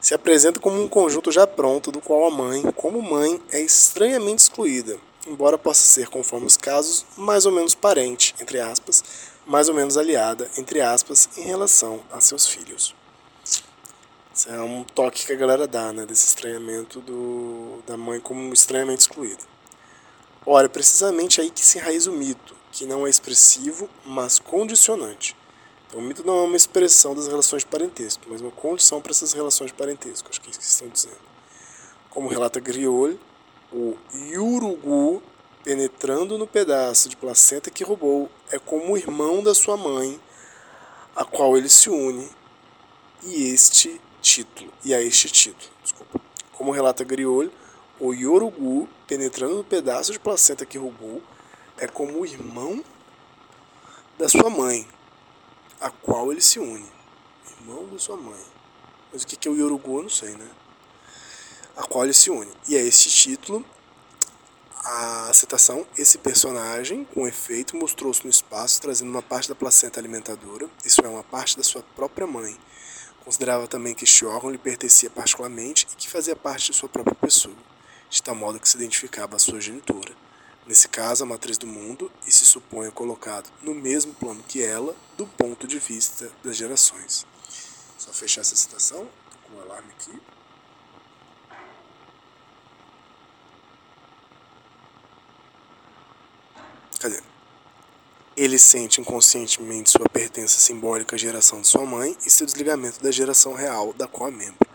Se 0.00 0.14
apresenta 0.14 0.60
como 0.60 0.80
um 0.82 0.88
conjunto 0.88 1.32
já 1.32 1.46
pronto, 1.46 1.90
do 1.90 2.00
qual 2.00 2.26
a 2.26 2.30
mãe, 2.30 2.62
como 2.76 3.00
mãe, 3.00 3.40
é 3.50 3.60
estranhamente 3.60 4.42
excluída, 4.42 4.98
embora 5.26 5.56
possa 5.56 5.82
ser, 5.82 6.08
conforme 6.08 6.46
os 6.46 6.56
casos, 6.56 7.04
mais 7.16 7.46
ou 7.46 7.52
menos 7.52 7.74
parente, 7.74 8.34
entre 8.40 8.60
aspas, 8.60 9.02
mais 9.46 9.68
ou 9.68 9.74
menos 9.74 9.96
aliada, 9.96 10.50
entre 10.58 10.80
aspas, 10.80 11.28
em 11.36 11.42
relação 11.42 12.02
a 12.10 12.20
seus 12.20 12.46
filhos. 12.46 12.94
Isso 14.34 14.50
é 14.50 14.60
um 14.60 14.84
toque 14.84 15.24
que 15.24 15.32
a 15.32 15.36
galera 15.36 15.66
dá, 15.66 15.92
né? 15.92 16.04
Desse 16.04 16.26
estranhamento 16.26 17.00
do, 17.00 17.82
da 17.86 17.96
mãe 17.96 18.20
como 18.20 18.52
estranhamente 18.52 19.00
excluída. 19.00 19.42
Ora, 20.44 20.66
é 20.66 20.68
precisamente 20.68 21.40
aí 21.40 21.50
que 21.50 21.64
se 21.64 21.78
enraiza 21.78 22.10
o 22.10 22.14
mito, 22.14 22.54
que 22.76 22.84
não 22.84 23.06
é 23.06 23.10
expressivo, 23.10 23.88
mas 24.04 24.38
condicionante. 24.38 25.34
Então, 25.88 25.98
o 25.98 26.02
mito 26.02 26.22
não 26.26 26.40
é 26.40 26.42
uma 26.42 26.56
expressão 26.56 27.14
das 27.14 27.26
relações 27.26 27.62
de 27.62 27.70
parentesco, 27.70 28.24
mas 28.28 28.42
uma 28.42 28.50
condição 28.50 29.00
para 29.00 29.12
essas 29.12 29.32
relações 29.32 29.68
de 29.70 29.74
parentesco. 29.78 30.28
Acho 30.28 30.38
que 30.42 30.48
é 30.48 30.50
isso 30.50 30.60
que 30.60 30.66
estão 30.66 30.88
dizendo. 30.88 31.16
Como 32.10 32.28
relata 32.28 32.60
Griol, 32.60 33.14
o 33.72 33.96
Yurugu, 34.14 35.22
penetrando 35.64 36.36
no 36.36 36.46
pedaço 36.46 37.08
de 37.08 37.16
placenta 37.16 37.70
que 37.70 37.82
roubou, 37.82 38.30
é 38.50 38.58
como 38.58 38.92
o 38.92 38.98
irmão 38.98 39.42
da 39.42 39.54
sua 39.54 39.78
mãe, 39.78 40.20
a 41.14 41.24
qual 41.24 41.56
ele 41.56 41.70
se 41.70 41.88
une, 41.88 42.28
e 43.22 43.54
este 43.54 43.98
título, 44.20 44.70
e 44.84 44.92
a 44.92 45.00
este 45.00 45.30
título. 45.30 45.70
Desculpa. 45.82 46.20
Como 46.52 46.72
relata 46.72 47.04
Griol, 47.04 47.48
o 47.98 48.12
Yorugu, 48.12 48.86
penetrando 49.06 49.54
no 49.54 49.64
pedaço 49.64 50.12
de 50.12 50.18
placenta 50.18 50.66
que 50.66 50.76
roubou, 50.76 51.22
é 51.78 51.86
como 51.86 52.20
o 52.20 52.26
irmão 52.26 52.84
da 54.18 54.28
sua 54.28 54.48
mãe, 54.50 54.86
a 55.80 55.90
qual 55.90 56.32
ele 56.32 56.40
se 56.40 56.58
une. 56.58 56.86
Irmão 57.60 57.86
da 57.88 57.98
sua 57.98 58.16
mãe. 58.16 58.40
Mas 59.12 59.22
o 59.22 59.26
que 59.26 59.48
é 59.48 59.50
o 59.50 59.54
Yorugu 59.54 59.98
eu 59.98 60.02
não 60.04 60.10
sei, 60.10 60.30
né? 60.36 60.48
A 61.76 61.82
qual 61.84 62.04
ele 62.04 62.14
se 62.14 62.30
une. 62.30 62.50
E 62.68 62.76
a 62.76 62.80
este 62.80 63.10
título, 63.10 63.64
a 64.84 65.30
citação, 65.34 65.86
esse 65.96 66.18
personagem, 66.18 67.04
com 67.04 67.26
efeito, 67.26 67.76
mostrou-se 67.76 68.24
no 68.24 68.30
espaço, 68.30 68.80
trazendo 68.80 69.10
uma 69.10 69.22
parte 69.22 69.48
da 69.48 69.54
placenta 69.54 70.00
alimentadora, 70.00 70.68
isso 70.84 71.00
é, 71.04 71.08
uma 71.08 71.24
parte 71.24 71.56
da 71.56 71.62
sua 71.62 71.82
própria 71.94 72.26
mãe, 72.26 72.56
Considerava 73.26 73.66
também 73.66 73.92
que 73.92 74.04
este 74.04 74.24
órgão 74.24 74.52
lhe 74.52 74.56
pertencia 74.56 75.10
particularmente 75.10 75.84
e 75.92 75.96
que 75.96 76.08
fazia 76.08 76.36
parte 76.36 76.70
de 76.70 76.76
sua 76.76 76.88
própria 76.88 77.16
pessoa, 77.16 77.56
de 78.08 78.22
tal 78.22 78.36
modo 78.36 78.60
que 78.60 78.68
se 78.68 78.76
identificava 78.76 79.34
a 79.34 79.38
sua 79.40 79.60
genitora. 79.60 80.14
Nesse 80.66 80.88
caso, 80.88 81.22
a 81.22 81.26
matriz 81.26 81.56
do 81.56 81.66
mundo, 81.66 82.10
e 82.26 82.32
se 82.32 82.44
supõe 82.44 82.90
colocado 82.90 83.48
no 83.62 83.72
mesmo 83.72 84.12
plano 84.14 84.42
que 84.42 84.60
ela, 84.60 84.96
do 85.16 85.24
ponto 85.24 85.64
de 85.66 85.78
vista 85.78 86.28
das 86.42 86.56
gerações. 86.56 87.24
Só 87.96 88.12
fechar 88.12 88.40
essa 88.40 88.56
citação, 88.56 89.08
com 89.44 89.56
o 89.56 89.60
alarme 89.60 89.92
aqui. 89.92 90.20
Cadê? 96.98 97.22
Ele 98.36 98.58
sente 98.58 99.00
inconscientemente 99.00 99.90
sua 99.90 100.08
pertença 100.08 100.58
simbólica 100.58 101.14
à 101.14 101.18
geração 101.18 101.60
de 101.60 101.68
sua 101.68 101.86
mãe 101.86 102.16
e 102.26 102.28
seu 102.30 102.44
desligamento 102.44 103.00
da 103.00 103.12
geração 103.12 103.54
real 103.54 103.92
da 103.92 104.08
qual 104.08 104.28
é 104.28 104.32
membro, 104.32 104.68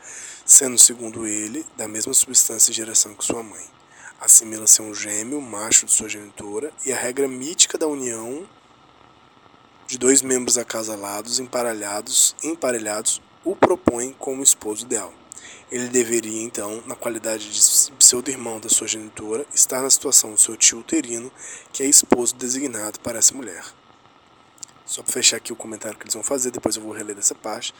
sendo, 0.45 0.77
segundo 0.77 1.27
ele, 1.27 1.65
da 1.75 1.87
mesma 1.87 2.13
substância 2.13 2.71
e 2.71 2.73
geração 2.73 3.13
que 3.13 3.25
sua 3.25 3.43
mãe. 3.43 3.80
Assimila-se 4.21 4.79
a 4.79 4.83
um 4.83 4.93
gêmeo, 4.93 5.41
macho 5.41 5.87
de 5.87 5.91
sua 5.91 6.07
genitora, 6.07 6.71
e 6.85 6.93
a 6.93 6.95
regra 6.95 7.27
mítica 7.27 7.75
da 7.75 7.87
união 7.87 8.47
de 9.87 9.97
dois 9.97 10.21
membros 10.21 10.59
acasalados, 10.59 11.39
emparelhados, 11.39 12.35
emparelhados 12.43 13.19
o 13.43 13.55
propõe 13.55 14.15
como 14.19 14.43
esposo 14.43 14.85
ideal. 14.85 15.11
Ele 15.71 15.87
deveria, 15.87 16.43
então, 16.43 16.83
na 16.85 16.95
qualidade 16.95 17.49
de 17.51 17.91
pseudo-irmão 17.93 18.59
da 18.59 18.69
sua 18.69 18.87
genitora, 18.87 19.43
estar 19.55 19.81
na 19.81 19.89
situação 19.89 20.33
do 20.33 20.39
seu 20.39 20.55
tio 20.55 20.77
uterino, 20.77 21.31
que 21.73 21.81
é 21.81 21.87
esposo 21.87 22.35
designado 22.35 22.99
para 22.99 23.17
essa 23.17 23.33
mulher. 23.33 23.65
Só 24.85 25.01
para 25.01 25.13
fechar 25.13 25.37
aqui 25.37 25.51
o 25.51 25.55
comentário 25.55 25.97
que 25.97 26.03
eles 26.03 26.13
vão 26.13 26.21
fazer, 26.21 26.51
depois 26.51 26.75
eu 26.75 26.83
vou 26.83 26.91
reler 26.91 27.15
dessa 27.15 27.33
parte. 27.33 27.73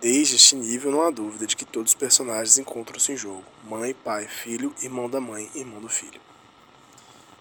Desde 0.00 0.36
este 0.36 0.54
nível, 0.54 0.92
não 0.92 1.02
há 1.02 1.10
dúvida 1.10 1.46
de 1.46 1.56
que 1.56 1.64
todos 1.64 1.90
os 1.92 1.98
personagens 1.98 2.56
encontram-se 2.58 3.12
em 3.12 3.16
jogo: 3.16 3.44
mãe, 3.64 3.92
pai, 3.92 4.28
filho, 4.28 4.72
irmão 4.80 5.10
da 5.10 5.20
mãe, 5.20 5.50
irmão 5.54 5.80
do 5.80 5.88
filho. 5.88 6.20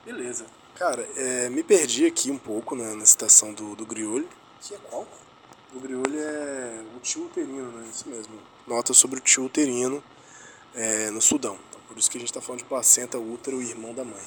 Beleza. 0.03 0.45
Cara, 0.75 1.07
é, 1.15 1.49
me 1.49 1.63
perdi 1.63 2.05
aqui 2.05 2.31
um 2.31 2.37
pouco 2.37 2.75
na, 2.75 2.95
na 2.95 3.05
citação 3.05 3.53
do, 3.53 3.75
do 3.75 3.85
Griolho. 3.85 4.27
Que 4.61 4.73
é 4.73 4.77
qual? 4.77 5.07
O 5.73 5.79
Griolho 5.79 6.19
é 6.19 6.83
o 6.95 6.99
tio 6.99 7.25
uterino, 7.25 7.71
né? 7.71 7.87
Isso 7.91 8.07
mesmo. 8.09 8.33
Nota 8.65 8.93
sobre 8.93 9.19
o 9.19 9.21
tio 9.21 9.45
uterino 9.45 10.03
é, 10.73 11.11
no 11.11 11.21
Sudão. 11.21 11.57
Então, 11.69 11.81
por 11.87 11.97
isso 11.97 12.09
que 12.09 12.17
a 12.17 12.19
gente 12.19 12.29
está 12.29 12.41
falando 12.41 12.59
de 12.59 12.65
placenta, 12.65 13.19
útero 13.19 13.61
e 13.61 13.69
irmão 13.69 13.93
da 13.93 14.03
mãe. 14.03 14.23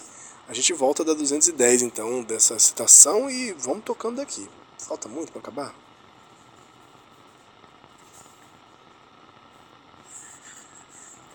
A 0.49 0.53
gente 0.53 0.73
volta 0.73 1.05
da 1.05 1.15
210, 1.15 1.83
então, 1.83 2.23
dessa 2.23 2.59
citação 2.59 3.31
e 3.31 3.53
vamos 3.53 3.85
tocando 3.85 4.17
daqui. 4.17 4.49
Falta 4.79 5.09
muito 5.09 5.33
para 5.33 5.41
acabar? 5.41 5.75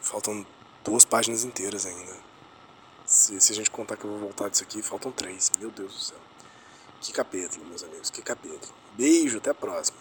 Faltam 0.05 0.45
duas 0.83 1.03
páginas 1.03 1.43
inteiras 1.43 1.83
ainda. 1.83 2.15
Se, 3.07 3.41
se 3.41 3.51
a 3.51 3.55
gente 3.55 3.71
contar 3.71 3.97
que 3.97 4.05
eu 4.05 4.11
vou 4.11 4.19
voltar 4.19 4.49
disso 4.49 4.61
aqui, 4.61 4.83
faltam 4.83 5.11
três. 5.11 5.51
Meu 5.59 5.71
Deus 5.71 5.93
do 5.93 5.99
céu. 5.99 6.17
Que 7.01 7.11
capítulo, 7.11 7.65
meus 7.65 7.83
amigos, 7.83 8.11
que 8.11 8.21
capítulo. 8.21 8.71
Beijo, 8.93 9.39
até 9.39 9.49
a 9.49 9.55
próxima. 9.55 9.97